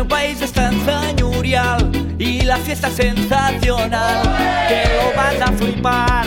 meu 0.01 0.07
país 0.07 0.41
és 0.41 0.51
tan 0.51 0.73
senyorial 0.87 1.83
i 2.17 2.41
la 2.49 2.57
fiesta 2.57 2.89
sensacional. 2.89 4.23
Que 4.69 4.81
lo 4.97 5.11
vas 5.15 5.41
a 5.45 5.53
flipar. 5.53 6.25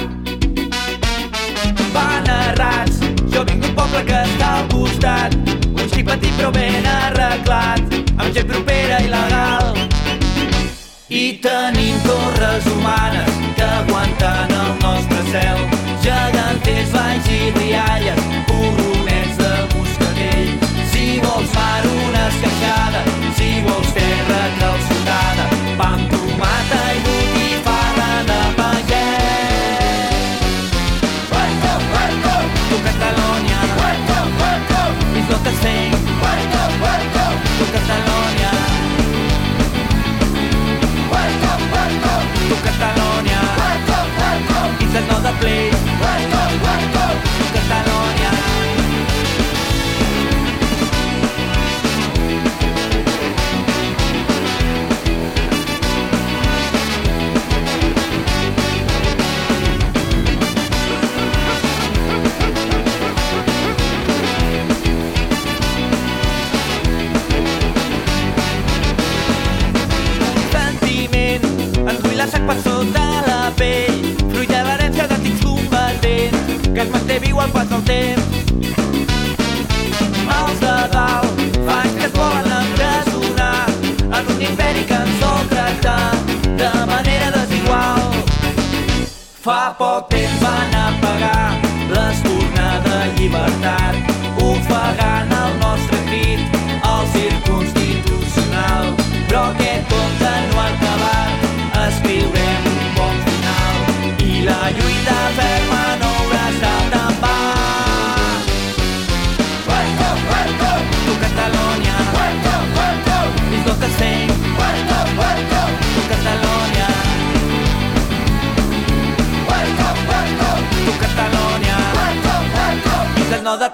Van 1.95 2.29
errats, 2.35 2.99
jo 3.33 3.41
vinc 3.49 3.65
d'un 3.65 3.73
poble 3.73 4.03
que 4.05 4.19
està 4.27 4.51
al 4.59 4.69
costat, 4.75 5.33
un 5.73 5.89
xic 5.89 6.05
petit 6.05 6.37
però 6.37 6.53
ben 6.53 6.85
arreglat, 6.85 7.97
amb 8.13 8.29
gent 8.37 8.49
propera 8.53 9.01
i 9.01 9.09
legal. 9.09 9.73
I 11.09 11.25
tenim 11.41 11.97
torres 12.05 12.71
humanes 12.77 13.37
que 13.57 13.69
aguanten 13.81 14.57
el 14.61 14.73
nostre 14.85 15.21
cel, 15.33 15.67
geganters 16.05 16.93
valls 16.93 17.37
i 17.41 17.45
rialles, 17.57 18.27
burronets 18.49 18.92
vols 23.65 23.91
terra 23.93 24.41
calçotada, 24.59 25.45
pa 25.77 25.87
amb 25.95 26.09
tomata 26.11 26.81
i 26.95 26.99
botifarra 27.05 28.11
de 28.29 28.39
pagès. 28.59 30.13
Welcome, 31.33 31.85
welcome 31.97 32.49
to 32.69 32.75
Catalonia. 32.87 33.59
Welcome, 33.81 34.31
welcome 34.43 34.95
is 35.19 35.27
not 35.31 35.43
the 35.49 35.55
same. 35.63 35.93
Welcome, 36.25 36.73
welcome 36.87 37.37
to 37.57 37.65
Catalonia. 37.75 38.51
Welcome, 41.15 41.63
welcome 41.77 42.27
to 42.49 42.55
Catalonia. 42.67 43.41
Welcome, 43.61 44.09
welcome 44.21 44.71
is 44.85 44.95
another 45.03 45.33
place. 45.41 45.79
Welcome, 46.05 46.53
welcome 46.67 47.52
al 77.41 77.51
pas 77.51 77.69
del 77.69 77.83
temps. 77.83 78.23
Els 80.37 80.59
de 80.59 80.75
dalt 80.93 81.41
fan 81.67 81.89
que 81.97 82.05
es 82.05 82.13
volen 82.13 82.51
empresonar 82.59 83.65
en 84.19 84.31
un 84.35 84.41
imperi 84.49 84.85
que 84.85 84.99
ens 85.01 85.19
sol 85.23 85.49
tractar 85.49 86.11
de 86.61 86.71
manera 86.93 87.31
desigual. 87.39 88.01
Fa 89.47 89.73
poc 89.81 90.09
temps 90.13 90.39
van 90.45 90.79
apagar 90.85 91.57
l'espurna 91.95 92.71
de 92.87 92.97
llibertat 93.17 94.02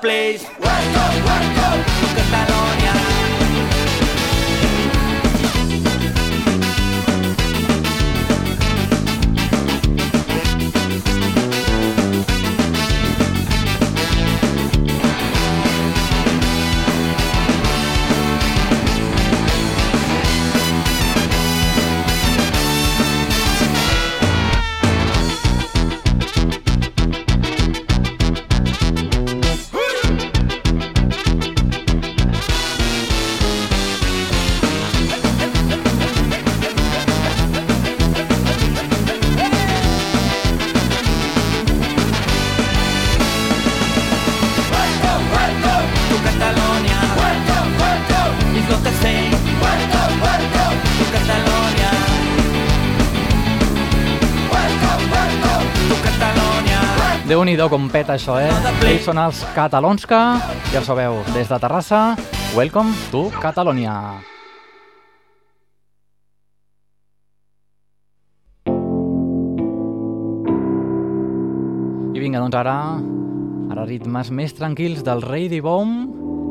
is 0.06 0.44
another 0.44 0.60
place 0.60 0.60
Welcome, 0.60 1.26
welcome 1.26 1.84
to 1.84 2.16
Catalonia 2.16 2.50
Welcome, 2.50 2.59
déu 57.40 57.46
nhi 57.48 57.70
com 57.72 57.86
peta 57.88 58.18
això, 58.18 58.34
eh? 58.36 58.52
Ells 58.84 59.06
són 59.08 59.20
els 59.22 59.38
catalons 59.56 60.04
que, 60.04 60.18
ja 60.74 60.82
ho 60.82 60.84
sabeu, 60.84 61.22
des 61.32 61.48
de 61.48 61.60
Terrassa, 61.64 62.18
welcome 62.52 62.92
to 63.14 63.30
Catalonia. 63.40 63.94
I 72.12 72.20
vinga, 72.20 72.44
doncs 72.44 72.60
ara, 72.60 72.76
ara 73.72 73.88
ritmes 73.88 74.34
més 74.36 74.52
tranquils 74.60 75.08
del 75.08 75.24
rei 75.24 75.48
d'Ibom 75.48 75.96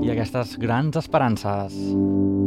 i 0.07 0.15
aquestes 0.15 0.57
grans 0.57 0.97
esperances. 0.97 1.77
Música 1.77 2.38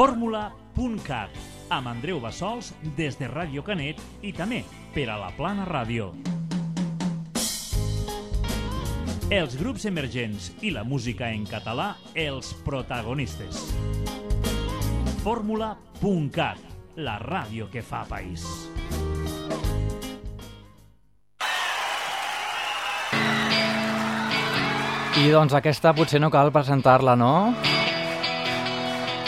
Fórmula.cat 0.00 1.34
amb 1.76 1.88
Andreu 1.90 2.22
Bassols 2.24 2.70
des 2.96 3.18
de 3.20 3.26
Ràdio 3.28 3.60
Canet 3.60 3.98
i 4.24 4.30
també 4.32 4.62
per 4.94 5.02
a 5.12 5.18
la 5.20 5.26
Plana 5.36 5.66
Ràdio. 5.68 6.06
Els 9.28 9.58
grups 9.60 9.84
emergents 9.90 10.46
i 10.64 10.70
la 10.72 10.86
música 10.88 11.28
en 11.28 11.44
català, 11.44 11.90
els 12.16 12.54
protagonistes. 12.64 13.60
Fórmula.cat, 15.20 16.62
la 16.96 17.18
ràdio 17.20 17.68
que 17.68 17.84
fa 17.84 18.06
país. 18.08 18.46
I 25.20 25.28
doncs 25.28 25.52
aquesta 25.60 25.92
potser 25.92 26.24
no 26.24 26.32
cal 26.32 26.48
presentar-la, 26.56 27.18
no? 27.20 27.34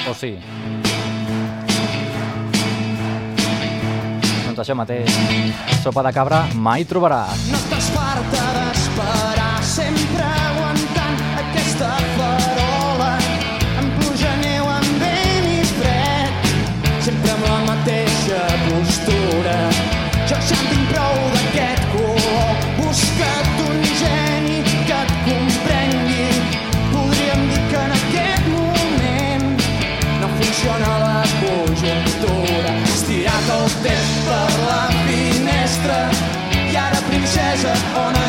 o 0.09 0.15
sí? 0.15 0.35
Doncs 4.47 4.63
això 4.65 4.75
mateix, 4.77 5.15
sopa 5.83 6.05
de 6.07 6.13
cabra 6.15 6.45
mai 6.55 6.85
trobaràs. 6.89 7.47
No 7.51 7.61
estàs 7.61 7.82
set 37.63 37.97
on 37.97 38.22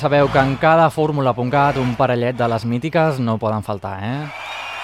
sabeu 0.00 0.30
que 0.32 0.38
en 0.40 0.54
cada 0.56 0.88
fórmula.cat 0.88 1.76
un 1.76 1.90
parellet 1.92 2.32
de 2.32 2.46
les 2.48 2.64
mítiques 2.64 3.18
no 3.20 3.34
poden 3.36 3.60
faltar, 3.60 3.98
eh? 4.00 4.20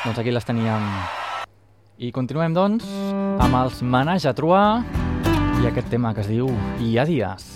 Doncs 0.04 0.18
aquí 0.20 0.28
les 0.30 0.44
teníem. 0.44 0.82
I 1.96 2.10
continuem, 2.12 2.52
doncs, 2.52 2.84
amb 3.40 3.56
els 3.62 3.80
Menage 3.80 4.28
a 4.28 4.34
Trua 4.36 4.82
i 5.62 5.70
aquest 5.70 5.88
tema 5.88 6.12
que 6.12 6.20
es 6.20 6.28
diu 6.28 6.50
Hi 6.84 6.98
ha 7.00 7.06
dies. 7.08 7.48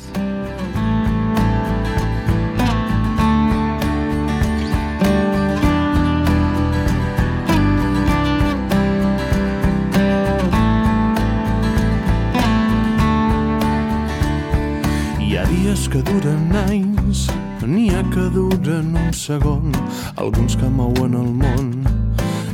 Hi 15.20 15.36
ha 15.36 15.44
dies 15.52 15.86
que 15.92 16.00
duren 16.08 16.56
anys, 16.64 17.28
n'hi 17.66 17.90
ha 17.92 18.02
que 18.12 18.28
duren 18.32 18.94
un 18.96 19.12
segon, 19.12 19.72
alguns 20.16 20.56
que 20.56 20.68
mouen 20.68 21.16
el 21.18 21.32
món, 21.42 21.72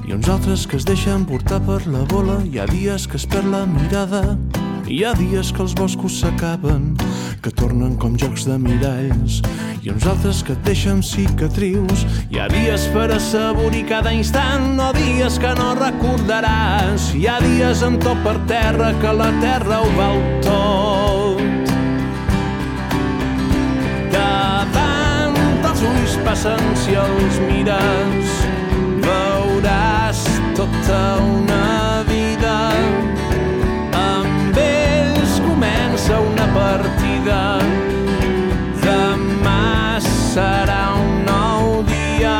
i 0.07 0.14
uns 0.14 0.28
altres 0.28 0.66
que 0.66 0.78
es 0.80 0.86
deixen 0.86 1.26
portar 1.26 1.61
per 1.66 1.82
la 1.86 2.04
bola, 2.11 2.40
hi 2.46 2.59
ha 2.59 2.66
dies 2.70 3.07
que 3.07 3.18
es 3.20 3.26
perd 3.26 3.50
la 3.52 3.64
mirada, 3.66 4.36
hi 4.86 5.02
ha 5.04 5.12
dies 5.18 5.52
que 5.52 5.62
els 5.64 5.74
boscos 5.74 6.20
s'acaben, 6.20 6.92
que 7.42 7.50
tornen 7.50 7.96
com 7.98 8.14
jocs 8.18 8.46
de 8.46 8.59
miralls, 8.59 9.40
i 9.82 9.90
uns 9.90 10.07
altres 10.07 10.42
que 10.46 10.54
et 10.54 10.62
deixen 10.66 11.02
cicatrius. 11.02 12.04
Hi 12.30 12.40
ha 12.42 12.46
dies 12.50 12.86
per 12.94 13.09
assaborir 13.14 13.84
cada 13.90 14.14
instant, 14.14 14.74
o 14.82 14.88
dies 14.96 15.38
que 15.42 15.52
no 15.59 15.74
recordaràs. 15.78 17.12
Hi 17.14 17.26
ha 17.30 17.36
dies 17.42 17.82
amb 17.86 18.02
tot 18.02 18.18
per 18.26 18.38
terra, 18.50 18.90
que 19.02 19.14
la 19.14 19.30
terra 19.42 19.82
ho 19.82 19.92
val 19.98 20.18
tot. 20.46 21.44
Davant 24.14 24.86
passen 26.26 26.58
si 26.74 26.96
els 26.98 27.36
mires, 27.46 28.30
veuràs 29.04 30.24
tota 30.58 31.02
una 31.22 32.02
vida. 32.08 32.56
Amb 34.00 34.58
ells 34.58 35.36
comença 35.46 36.18
una 36.18 36.48
partida, 36.56 37.38
demà 38.82 40.02
serà 40.02 40.82
un 40.98 41.14
nou 41.30 41.78
dia. 41.92 42.34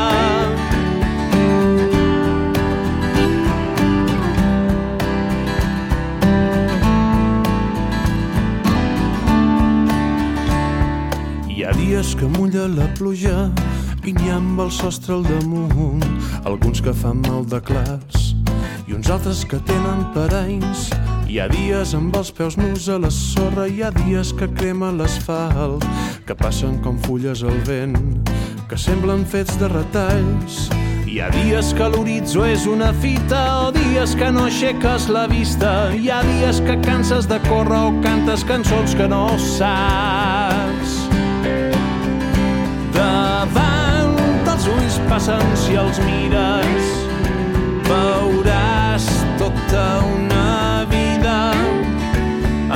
Dies 11.87 12.17
que 12.19 12.27
mulla 12.27 12.65
la 12.67 12.87
pluja 12.99 13.47
ha 14.15 14.37
amb 14.37 14.61
el 14.63 14.71
sostre 14.71 15.15
al 15.17 15.25
damunt, 15.27 16.05
alguns 16.45 16.81
que 16.81 16.93
fan 16.95 17.19
mal 17.27 17.43
de 17.49 17.59
clars 17.59 18.37
i 18.87 18.95
uns 18.95 19.09
altres 19.11 19.43
que 19.51 19.59
tenen 19.67 20.05
paranys. 20.15 20.87
Hi 21.27 21.41
ha 21.43 21.49
dies 21.51 21.95
amb 21.99 22.15
els 22.15 22.31
peus 22.31 22.55
nus 22.57 22.87
a 22.89 23.01
la 23.03 23.11
sorra, 23.11 23.67
hi 23.67 23.83
ha 23.83 23.91
dies 23.91 24.31
que 24.39 24.47
crema 24.47 24.93
l'asfalt, 24.95 25.83
que 26.27 26.39
passen 26.39 26.79
com 26.85 27.01
fulles 27.03 27.43
al 27.43 27.59
vent, 27.67 27.99
que 28.71 28.79
semblen 28.79 29.27
fets 29.27 29.59
de 29.59 29.73
retalls. 29.75 30.69
Hi 31.07 31.19
ha 31.25 31.33
dies 31.35 31.73
que 31.75 31.91
l'horitzó 31.91 32.47
és 32.47 32.67
una 32.71 32.93
fita 33.03 33.43
o 33.67 33.69
dies 33.75 34.15
que 34.19 34.31
no 34.31 34.47
aixeques 34.47 35.11
la 35.11 35.27
vista. 35.31 35.91
Hi 35.91 36.11
ha 36.13 36.23
dies 36.31 36.63
que 36.67 36.79
canses 36.87 37.27
de 37.27 37.43
córrer 37.51 37.83
o 37.91 37.95
cantes 38.07 38.47
cançons 38.47 38.95
que 38.95 39.11
no 39.11 39.27
saps. 39.51 40.76
Passen 45.17 45.53
si 45.57 45.73
els 45.81 45.97
mires 46.05 46.89
veuràs 47.87 49.05
tota 49.41 49.85
una 50.05 50.85
vida. 50.91 51.37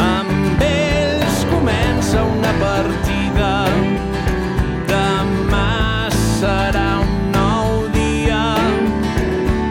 Amb 0.01 0.63
ells 0.65 1.43
comença 1.51 2.23
una 2.25 2.55
partida. 2.63 3.51
Demà 4.89 6.09
serà 6.17 6.87
un 7.03 7.13
nou 7.37 7.85
dia. 7.99 8.41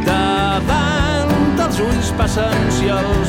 Davant 0.05 1.33
dels 1.57 1.81
ulls 1.89 2.13
passen 2.21 2.69
si 2.77 2.93
els 2.93 3.28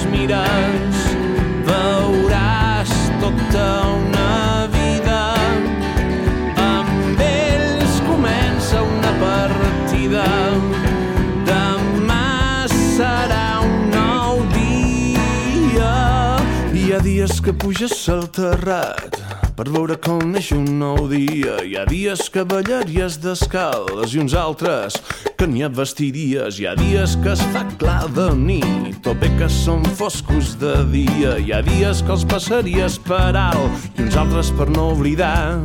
dies 17.20 17.40
que 17.44 17.52
puges 17.52 17.92
al 18.08 18.22
terrat 18.32 19.18
per 19.52 19.66
veure 19.68 19.98
com 20.00 20.22
neix 20.32 20.46
un 20.56 20.64
nou 20.80 21.02
dia. 21.10 21.58
Hi 21.68 21.74
ha 21.76 21.82
dies 21.84 22.30
que 22.32 22.46
ballaries 22.48 23.18
descalç 23.20 24.14
i 24.14 24.22
uns 24.22 24.32
altres 24.32 24.96
que 25.36 25.44
n'hi 25.44 25.66
et 25.66 25.74
vestiries. 25.76 26.56
Hi 26.56 26.70
ha 26.70 26.72
dies 26.78 27.18
que 27.20 27.34
es 27.34 27.42
fa 27.52 27.66
clar 27.82 28.08
de 28.16 28.30
nit 28.38 29.04
o 29.04 29.12
bé 29.20 29.28
que 29.36 29.50
són 29.52 29.84
foscos 30.00 30.54
de 30.62 30.72
dia. 30.94 31.34
Hi 31.36 31.52
ha 31.52 31.60
dies 31.66 32.00
que 32.06 32.14
els 32.16 32.24
passaries 32.30 32.96
per 33.04 33.34
alt 33.36 34.00
i 34.00 34.06
uns 34.06 34.16
altres 34.22 34.54
per 34.56 34.70
no 34.72 34.88
oblidar. 34.94 35.60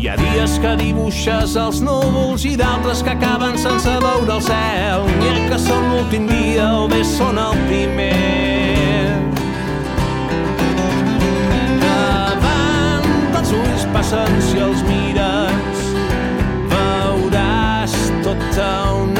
Hi 0.00 0.08
ha 0.08 0.16
dies 0.16 0.56
que 0.64 0.78
dibuixes 0.80 1.58
els 1.60 1.82
núvols 1.84 2.48
i 2.48 2.54
d'altres 2.56 3.04
que 3.04 3.18
acaben 3.18 3.60
sense 3.60 3.98
veure 4.06 4.38
el 4.38 4.46
cel. 4.48 5.04
N'hi 5.18 5.34
ha 5.34 5.50
que 5.50 5.60
són 5.60 5.90
l'últim 5.92 6.30
dia 6.30 6.70
o 6.78 6.88
bé 6.88 7.04
són 7.04 7.42
el 7.42 7.66
primer. 7.68 8.49
Passen 13.94 14.36
si 14.48 14.60
els 14.62 14.82
mires, 14.86 15.80
veuràs 16.72 17.96
tota 18.24 18.70
una 19.02 19.19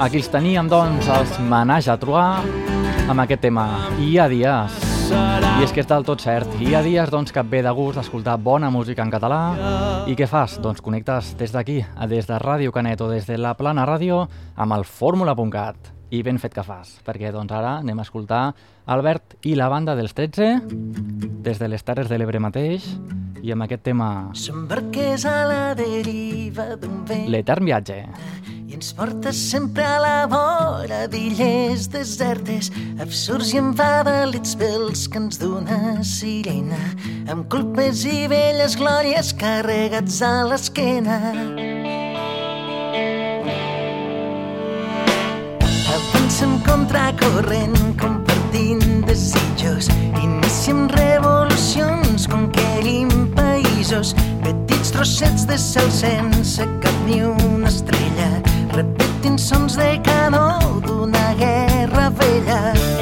Aquí 0.00 0.16
els 0.16 0.30
teníem, 0.32 0.64
doncs, 0.64 1.10
els 1.12 1.34
Menage 1.44 1.90
a 1.92 1.96
Troar 2.00 2.40
amb 3.12 3.20
aquest 3.20 3.42
tema 3.44 3.66
Hi 4.00 4.14
ha 4.16 4.30
dies. 4.32 4.78
I 5.10 5.66
és 5.66 5.74
que 5.76 5.82
és 5.82 5.90
del 5.90 6.06
tot 6.08 6.24
cert. 6.24 6.54
Hi 6.56 6.72
ha 6.72 6.80
dies 6.80 7.12
doncs, 7.12 7.34
que 7.36 7.44
et 7.44 7.52
ve 7.52 7.60
de 7.60 7.74
gust 7.76 8.00
escoltar 8.00 8.38
bona 8.40 8.72
música 8.72 9.04
en 9.04 9.12
català. 9.12 9.42
I 10.08 10.16
què 10.16 10.24
fas? 10.30 10.56
Doncs 10.64 10.80
connectes 10.80 11.34
des 11.36 11.52
d'aquí, 11.52 11.82
des 12.08 12.32
de 12.32 12.40
Ràdio 12.40 12.72
Canet 12.72 13.04
o 13.04 13.12
des 13.12 13.28
de 13.28 13.36
la 13.36 13.52
Plana 13.60 13.84
Ràdio 13.84 14.24
amb 14.56 14.80
el 14.80 14.88
fórmula.cat. 14.88 15.99
I 16.10 16.24
ben 16.26 16.40
fet 16.42 16.54
que 16.56 16.62
fas, 16.66 16.96
perquè 17.06 17.30
doncs 17.30 17.52
ara 17.54 17.76
anem 17.78 18.00
a 18.00 18.04
escoltar 18.06 18.50
Albert 18.90 19.36
i 19.46 19.54
la 19.54 19.68
banda 19.70 19.94
dels 19.94 20.14
13 20.18 20.48
des 21.46 21.60
de 21.62 21.68
les 21.70 21.84
Terres 21.86 22.10
de 22.10 22.18
l'Ebre 22.18 22.40
mateix 22.42 22.88
i 23.46 23.54
amb 23.54 23.62
aquest 23.64 23.84
tema 23.86 24.08
Som 24.34 24.66
barquers 24.68 25.24
a 25.24 25.36
la 25.46 25.60
deriva 25.78 26.74
d'un 26.80 27.04
vent 27.06 27.30
L'Etern 27.30 27.70
Viatge. 27.70 28.00
i 28.66 28.74
ens 28.74 28.90
porta 28.98 29.30
sempre 29.34 29.86
a 29.86 30.00
la 30.02 30.26
vora 30.30 31.06
d'illes 31.10 31.86
desertes, 31.94 32.72
absurds 32.98 33.54
i 33.54 33.62
enfadalits 33.62 34.58
pels 34.58 35.06
que 35.06 35.22
ens 35.22 35.38
dona 35.38 36.02
sirena, 36.02 36.78
amb 37.30 37.46
culpes 37.50 38.04
i 38.06 38.26
velles 38.30 38.78
glòries 38.78 39.34
carregats 39.38 40.22
a 40.26 40.36
l'esquena. 40.50 41.99
Avancem 46.40 46.58
contracorrent, 46.64 47.76
compartint 48.00 49.04
desitjos, 49.04 49.90
iniciem 50.22 50.86
revolucions, 50.88 52.24
conquerim 52.32 53.10
països, 53.36 54.14
petits 54.40 54.94
trossets 54.94 55.44
de 55.44 55.58
cel 55.60 55.92
sense 55.92 56.64
cap 56.80 57.04
ni 57.04 57.20
una 57.28 57.68
estrella, 57.68 58.30
repetint 58.72 59.36
sons 59.36 59.76
de 59.76 59.92
canó 60.08 60.80
d'una 60.80 61.28
guerra 61.36 62.08
vella. 62.08 62.99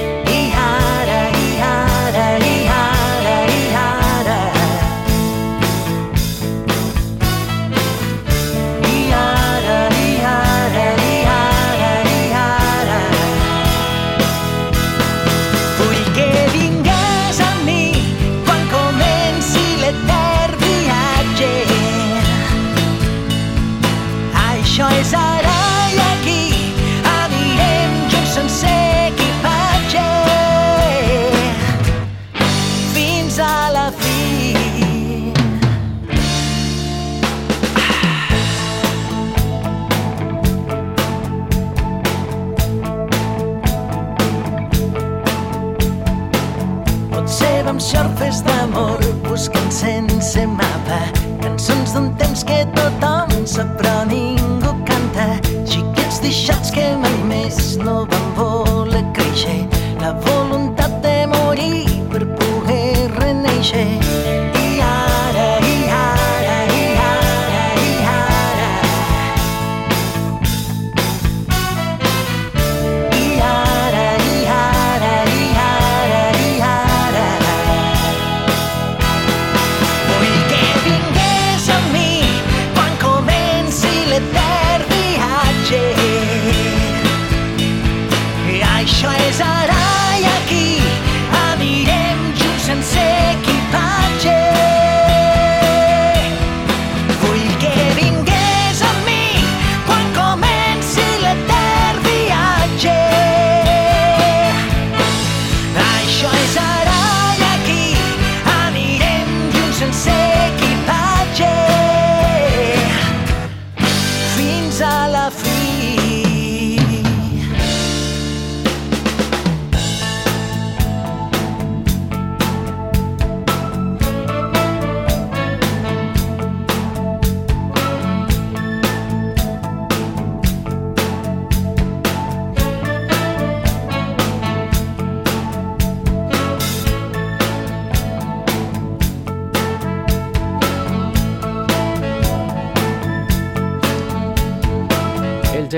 Xorfes 47.88 48.42
d'amor 48.44 49.00
buscant 49.24 49.70
sense 49.72 50.44
mapa 50.58 51.00
cançons 51.40 51.94
d'un 51.94 52.10
temps 52.20 52.44
que 52.44 52.58
tothom 52.76 53.46
sap 53.46 53.78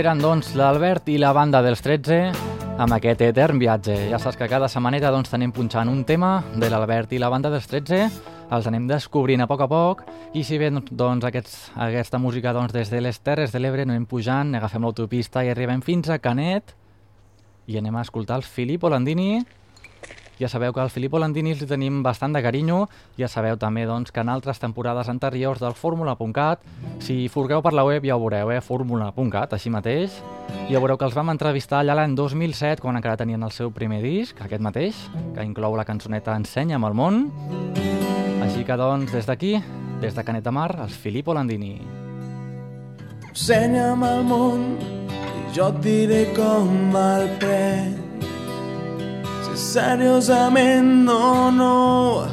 eren, 0.00 0.20
doncs, 0.22 0.54
l'Albert 0.56 1.10
i 1.12 1.18
la 1.20 1.34
banda 1.36 1.60
dels 1.60 1.82
13 1.84 2.30
amb 2.80 2.94
aquest 2.96 3.20
etern 3.26 3.58
viatge. 3.60 3.92
Ja 4.08 4.16
saps 4.22 4.38
que 4.40 4.46
cada 4.48 4.68
setmaneta 4.72 5.10
doncs, 5.12 5.28
tenim 5.28 5.52
punxant 5.52 5.90
un 5.92 6.06
tema 6.08 6.38
de 6.56 6.70
l'Albert 6.72 7.12
i 7.12 7.18
la 7.20 7.28
banda 7.28 7.50
dels 7.52 7.66
13, 7.68 7.98
els 8.56 8.68
anem 8.70 8.86
descobrint 8.88 9.44
a 9.44 9.48
poc 9.50 9.66
a 9.66 9.68
poc, 9.68 10.00
i 10.32 10.44
si 10.46 10.56
bé 10.56 10.70
doncs, 10.72 11.26
aquests, 11.28 11.58
aquesta 11.76 12.20
música 12.22 12.54
doncs, 12.56 12.72
des 12.72 12.88
de 12.88 13.02
les 13.04 13.20
Terres 13.20 13.52
de 13.52 13.60
l'Ebre 13.60 13.84
anem 13.84 14.06
pujant, 14.08 14.54
agafem 14.56 14.88
l'autopista 14.88 15.44
i 15.44 15.52
arribem 15.52 15.84
fins 15.84 16.08
a 16.08 16.16
Canet, 16.22 16.72
i 17.68 17.76
anem 17.76 18.00
a 18.00 18.06
escoltar 18.06 18.40
el 18.40 18.48
Filippo 18.48 18.88
Landini, 18.88 19.42
ja 20.40 20.48
sabeu 20.48 20.72
que 20.72 20.80
al 20.80 20.90
Filippo 20.90 21.18
Landini 21.20 21.52
li 21.54 21.66
tenim 21.68 22.00
bastant 22.02 22.32
de 22.32 22.40
carinyo, 22.40 22.86
ja 23.20 23.28
sabeu 23.28 23.58
també 23.60 23.84
doncs, 23.86 24.10
que 24.10 24.22
en 24.24 24.30
altres 24.32 24.58
temporades 24.58 25.10
anteriors 25.12 25.60
del 25.60 25.76
Fórmula.cat, 25.76 26.64
si 27.04 27.28
furgueu 27.28 27.60
per 27.60 27.74
la 27.76 27.84
web 27.84 28.06
ja 28.08 28.16
ho 28.16 28.22
veureu, 28.22 28.50
eh? 28.50 28.62
Fórmula.cat, 28.64 29.52
així 29.52 29.70
mateix, 29.70 30.16
ja 30.70 30.80
veureu 30.80 30.96
que 30.96 31.04
els 31.04 31.14
vam 31.14 31.28
entrevistar 31.34 31.82
allà 31.84 31.98
l'any 32.00 32.16
2007, 32.16 32.80
quan 32.80 32.96
encara 32.96 33.20
tenien 33.20 33.44
el 33.44 33.52
seu 33.52 33.70
primer 33.70 34.00
disc, 34.02 34.40
aquest 34.40 34.64
mateix, 34.64 35.04
que 35.36 35.44
inclou 35.44 35.76
la 35.76 35.84
cançoneta 35.84 36.38
Ensenya'm 36.40 36.88
el 36.88 36.96
món. 36.96 37.26
Així 38.40 38.64
que 38.64 38.80
doncs, 38.80 39.12
des 39.12 39.28
d'aquí, 39.28 39.58
des 40.00 40.16
de 40.16 40.24
Canet 40.24 40.48
de 40.48 40.56
Mar, 40.56 40.70
el 40.80 40.90
Filippo 40.90 41.36
Landini. 41.36 41.76
Ensenya'm 43.30 44.08
el 44.08 44.24
món 44.24 44.70
jo 45.54 45.68
et 45.68 45.82
diré 45.84 46.22
com 46.36 46.96
el 46.96 47.28
prenc. 47.42 48.09
Seriosament 49.54 51.04
no, 51.04 51.50
no, 51.50 52.26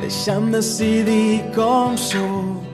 deixa'm 0.00 0.50
decidir 0.50 1.44
com 1.54 1.96
sóc. 1.96 2.64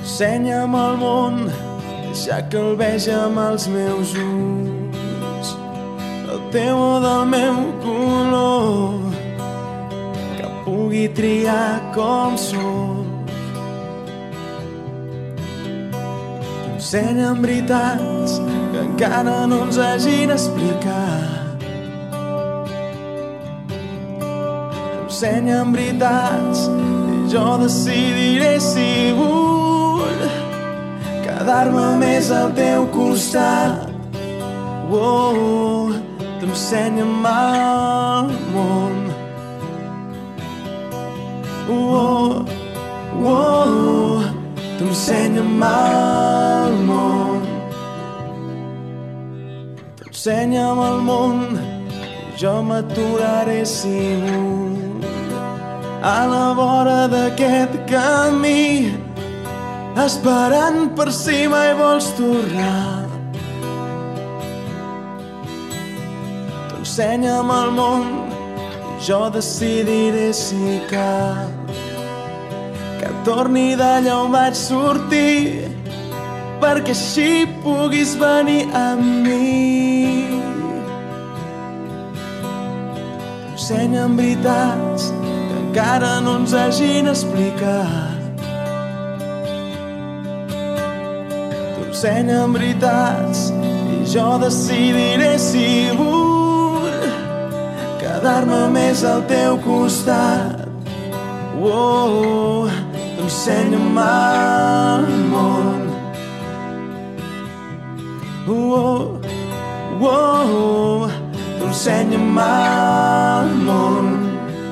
Ensenya'm 0.00 0.74
el 0.78 0.96
món, 0.98 1.38
deixa 2.06 2.40
que 2.50 2.58
el 2.58 2.74
vegi 2.78 3.14
amb 3.14 3.38
els 3.44 3.68
meus 3.70 4.12
ulls. 4.18 5.54
El 6.30 6.42
teu 6.54 6.78
o 6.78 6.98
del 7.02 7.24
meu 7.30 7.56
color, 7.82 8.98
que 10.36 10.50
pugui 10.66 11.06
triar 11.14 11.80
com 11.94 12.38
sóc. 12.38 13.06
Ensenya'm 16.74 17.42
veritats 17.42 18.38
que 18.74 18.80
encara 18.80 19.46
no 19.46 19.64
ens 19.64 19.78
hagin 19.78 20.30
explicat. 20.34 21.62
Ensenya'm 25.04 25.70
veritats 25.76 26.66
i 27.14 27.18
jo 27.30 27.44
decidiré 27.62 28.54
si 28.58 28.88
vull 29.18 30.24
quedar-me 31.22 31.86
més 32.02 32.32
al 32.34 32.50
teu 32.58 32.88
costat. 32.96 33.92
Oh, 34.90 35.92
t'ensenya'm 36.40 37.28
el 37.30 38.32
món. 38.54 38.96
Oh, 41.70 42.42
oh, 43.34 44.24
t'ensenya'm 44.80 45.68
el 45.70 46.82
món. 46.90 47.23
T'ensenya'm 50.24 50.78
el 50.80 51.00
món 51.04 51.40
jo 52.40 52.52
m'aturaré 52.64 53.58
si 53.68 53.98
vull. 54.22 55.02
A 56.00 56.20
la 56.30 56.46
vora 56.56 57.02
d'aquest 57.12 57.74
camí, 57.90 58.88
esperant 60.06 60.96
per 60.96 61.10
si 61.12 61.44
mai 61.52 61.74
vols 61.76 62.08
tornar. 62.16 63.04
T'ensenya'm 66.72 67.54
el 67.60 67.70
món 67.76 68.08
i 68.24 69.04
jo 69.04 69.22
decidiré 69.36 70.30
si 70.32 70.80
cal 70.88 71.52
que 72.96 73.12
torni 73.28 73.74
d'allà 73.76 74.22
on 74.24 74.32
vaig 74.32 74.56
sortir 74.56 75.83
perquè 76.64 76.94
així 76.96 77.44
puguis 77.60 78.14
venir 78.16 78.64
amb 78.78 79.04
mi. 79.26 80.28
Ensenya'm 83.52 84.16
veritats 84.16 85.10
que 85.10 85.58
encara 85.60 86.14
no 86.24 86.38
ens 86.40 86.54
hagin 86.56 87.10
explicat. 87.12 88.40
Tu 91.74 91.84
ensenya'm 91.90 92.56
veritats 92.56 93.46
i 93.98 94.00
jo 94.14 94.26
decidiré 94.40 95.34
si 95.50 95.68
vull 96.00 97.08
quedar-me 98.00 98.64
més 98.80 99.04
al 99.12 99.24
teu 99.28 99.60
costat. 99.68 100.64
Oh, 101.60 102.68
tu 103.16 103.24
ensenya'm 103.28 104.04
el 104.08 105.83
oh, 110.00 111.08
tu 111.58 111.64
ensenya'm 111.66 112.38
el 112.38 113.48
món. 113.64 114.06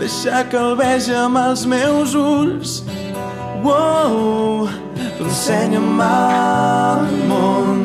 Deixa 0.01 0.45
que 0.51 0.59
el 0.61 0.77
vegi 0.77 1.15
amb 1.17 1.41
els 1.41 1.65
meus 1.67 2.15
ulls. 2.15 2.83
Tu 3.63 5.25
ensenya'm 5.25 6.01
el 6.07 7.13
món. 7.33 7.85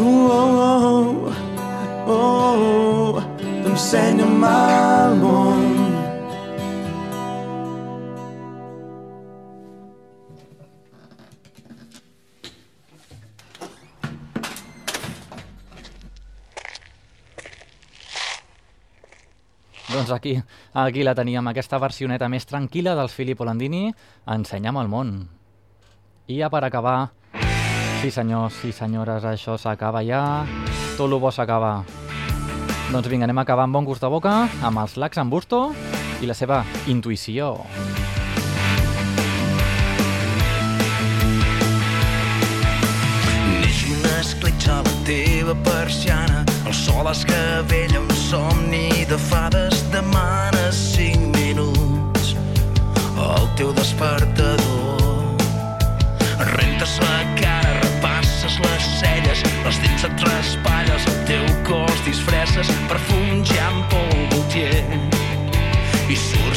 Oh, 0.00 0.30
oh, 2.06 2.14
oh, 2.18 3.22
ensenya'm 3.64 4.48
el 4.52 5.20
món. 5.22 5.77
Doncs 20.08 20.16
aquí, 20.16 20.42
aquí 20.72 21.02
la 21.04 21.12
teníem, 21.12 21.44
aquesta 21.50 21.76
versioneta 21.76 22.30
més 22.32 22.46
tranquil·la 22.48 22.94
del 22.96 23.10
Filippo 23.12 23.44
Landini, 23.44 23.90
Ensenya'm 24.24 24.78
el 24.80 24.88
món. 24.88 25.10
I 26.32 26.38
ja 26.40 26.48
per 26.48 26.62
acabar, 26.64 27.10
sí 28.00 28.08
senyors, 28.08 28.56
sí 28.62 28.72
senyores, 28.72 29.26
això 29.28 29.58
s'acaba 29.60 30.00
ja, 30.06 30.46
tot 30.96 31.12
el 31.12 31.18
bo 31.20 31.28
s'acaba. 31.28 31.82
Doncs 32.88 33.10
vinga, 33.12 33.28
anem 33.28 33.36
a 33.36 33.44
acabar 33.44 33.68
amb 33.68 33.76
bon 33.76 33.84
gust 33.84 34.00
de 34.00 34.08
boca, 34.08 34.48
amb 34.64 34.80
els 34.80 34.96
Lacs 34.96 35.20
en 35.20 35.28
Busto 35.28 35.74
i 36.24 36.30
la 36.30 36.32
seva 36.32 36.62
intuïció. 36.88 37.52
Neix 43.60 43.84
una 43.92 44.20
escletxa 44.24 44.80
a 44.80 44.84
la 44.88 45.00
teva 45.04 45.58
persiana, 45.68 46.46
el 46.64 46.72
sol 46.72 47.12
escavella 47.12 48.00
un 48.00 48.07
somni 48.28 49.06
de 49.08 49.16
fades, 49.16 49.84
demanes 49.90 50.76
cinc 50.94 51.36
minuts 51.36 52.34
al 53.16 53.48
teu 53.56 53.72
despertador. 53.72 55.32
Rentes 56.52 56.98
la 57.00 57.20
cara, 57.40 57.72
repasses 57.80 58.58
les 58.66 58.84
celles, 59.00 59.40
les 59.64 59.80
dents 59.84 60.04
et 60.10 60.26
raspalles, 60.28 61.08
el 61.08 61.18
teu 61.30 61.48
cos 61.70 62.04
disfresses, 62.04 62.68
perfum 62.92 63.40
ja 63.48 63.70
en 63.72 63.80
Paul 63.88 64.20
Gaultier 64.34 64.84
i 66.12 66.16
surts 66.16 66.47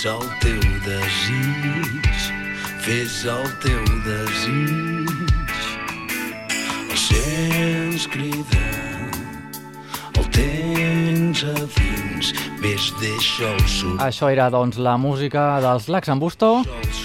Fes 0.00 0.08
el 0.08 0.28
teu 0.40 0.60
desig, 0.80 2.20
fes 2.80 3.16
el 3.28 3.42
teu 3.60 3.82
desig. 4.06 5.10
El 6.88 6.96
sents 6.96 8.06
cridar, 8.08 9.10
el 10.16 10.30
tens 10.32 11.44
a 11.44 11.52
dins. 11.76 12.32
Ves, 12.62 12.88
deixa'l 12.96 13.60
sortir. 13.66 13.98
Això 14.06 14.32
era, 14.32 14.48
doncs, 14.48 14.80
la 14.80 14.96
música 14.96 15.60
dels 15.60 15.92
Lacs 15.92 16.08
en 16.08 16.22
Busto, 16.22 16.54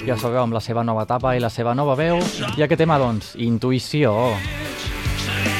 ja 0.07 0.15
sabeu, 0.15 0.45
amb 0.45 0.55
la 0.55 0.63
seva 0.63 0.87
nova 0.87 1.03
etapa 1.03 1.35
i 1.35 1.43
la 1.43 1.51
seva 1.51 1.75
nova 1.75 1.99
veu. 1.99 2.23
I 2.55 2.63
aquest 2.63 2.79
tema, 2.79 2.95
doncs, 2.95 3.35
intuïció. 3.35 4.15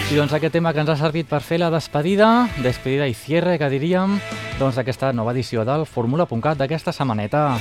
I 0.05 0.13
doncs 0.13 0.35
aquest 0.37 0.53
tema 0.53 0.69
que 0.69 0.83
ens 0.83 0.89
ha 0.93 0.95
servit 0.99 1.25
per 1.25 1.39
fer 1.41 1.57
la 1.57 1.71
despedida, 1.73 2.45
despedida 2.61 3.07
i 3.09 3.15
cierre, 3.17 3.55
que 3.57 3.69
diríem, 3.73 4.19
doncs 4.59 4.77
d'aquesta 4.77 5.09
nova 5.17 5.33
edició 5.33 5.63
del 5.65 5.87
Fórmula.cat 5.89 6.59
d'aquesta 6.59 6.93
setmaneta. 6.93 7.55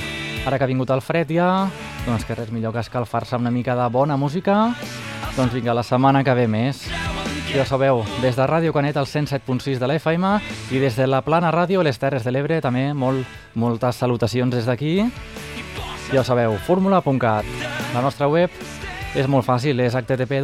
Ara 0.45 0.59
que 0.59 0.67
ha 0.67 0.69
vingut 0.69 0.93
el 0.93 1.01
fred 1.01 1.33
ja, 1.33 1.65
doncs 2.05 2.27
que 2.27 2.37
res 2.37 2.51
millor 2.53 2.75
que 2.75 2.83
escalfar-se 2.85 3.39
una 3.41 3.49
mica 3.49 3.73
de 3.75 3.87
bona 3.89 4.13
música. 4.15 4.75
Doncs 5.33 5.57
vinga, 5.57 5.73
la 5.73 5.83
setmana 5.83 6.21
que 6.23 6.37
ve 6.37 6.45
més. 6.45 6.83
Ja 7.49 7.65
sabeu, 7.65 8.03
des 8.21 8.37
de 8.37 8.45
Ràdio 8.45 8.77
Canet 8.77 9.01
al 9.01 9.09
107.6 9.09 9.81
de 9.81 9.89
la 9.89 9.97
FM 9.97 10.37
i 10.69 10.83
des 10.85 11.01
de 11.01 11.09
la 11.09 11.23
Plana 11.25 11.49
Ràdio 11.49 11.81
les 11.81 11.97
Terres 11.97 12.23
de 12.23 12.35
l'Ebre 12.35 12.61
també 12.61 12.91
molt, 12.93 13.25
moltes 13.57 13.97
salutacions 13.97 14.53
des 14.53 14.69
d'aquí. 14.69 14.99
Ja 16.13 16.21
ho 16.21 16.23
sabeu, 16.23 16.59
fórmula.cat. 16.69 17.49
La 17.95 18.05
nostra 18.05 18.29
web 18.29 18.53
és 19.15 19.27
molt 19.31 19.45
fàcil, 19.47 19.79
és 19.79 19.95
http 19.95 20.41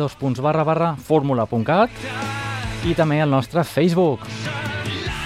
fórmula.cat 1.08 1.90
i 2.88 2.96
també 2.98 3.20
el 3.22 3.30
nostre 3.30 3.64
Facebook. 3.64 4.24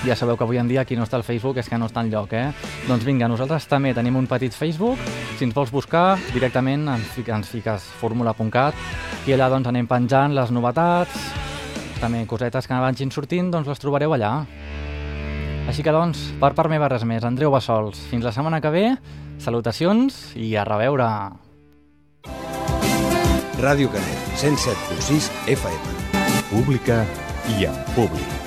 Ja 0.06 0.16
sabeu 0.16 0.38
que 0.38 0.44
avui 0.46 0.58
en 0.62 0.68
dia 0.68 0.84
qui 0.86 0.96
no 0.96 1.04
està 1.04 1.18
al 1.18 1.24
Facebook 1.26 1.58
és 1.58 1.70
que 1.70 1.78
no 1.78 1.88
està 1.88 2.02
en 2.04 2.12
lloc, 2.12 2.34
eh? 2.34 2.52
Doncs 2.88 3.06
vinga, 3.06 3.28
nosaltres 3.28 3.66
també 3.68 3.94
tenim 3.94 4.16
un 4.16 4.28
petit 4.28 4.54
Facebook. 4.54 5.00
Si 5.38 5.46
ens 5.46 5.56
vols 5.56 5.72
buscar, 5.74 6.18
directament 6.34 6.88
ens, 6.90 7.08
fi- 7.16 7.26
ens 7.32 7.50
fiques 7.50 7.88
fórmula.cat 8.02 8.76
i 9.26 9.34
allà 9.34 9.50
doncs 9.50 9.68
anem 9.72 9.88
penjant 9.90 10.36
les 10.36 10.52
novetats, 10.54 11.16
també 12.02 12.26
cosetes 12.30 12.68
que 12.68 12.78
vagin 12.78 13.10
sortint, 13.12 13.50
doncs 13.52 13.68
les 13.68 13.82
trobareu 13.82 14.14
allà. 14.14 14.46
Així 15.68 15.82
que 15.82 15.92
doncs, 15.96 16.34
per 16.40 16.54
part 16.54 16.70
meva 16.70 16.90
res 16.92 17.04
més. 17.04 17.24
Andreu 17.26 17.50
Bassols, 17.50 17.98
fins 18.12 18.24
la 18.24 18.32
setmana 18.36 18.62
que 18.62 18.70
ve, 18.70 18.86
salutacions 19.42 20.36
i 20.38 20.54
a 20.56 20.64
reveure. 20.68 21.45
Ràdio 23.66 23.90
Canet, 23.90 24.20
107.6 24.38 25.32
FM. 25.50 25.96
Pública 26.52 27.02
i 27.58 27.66
en 27.66 27.86
públic. 27.96 28.45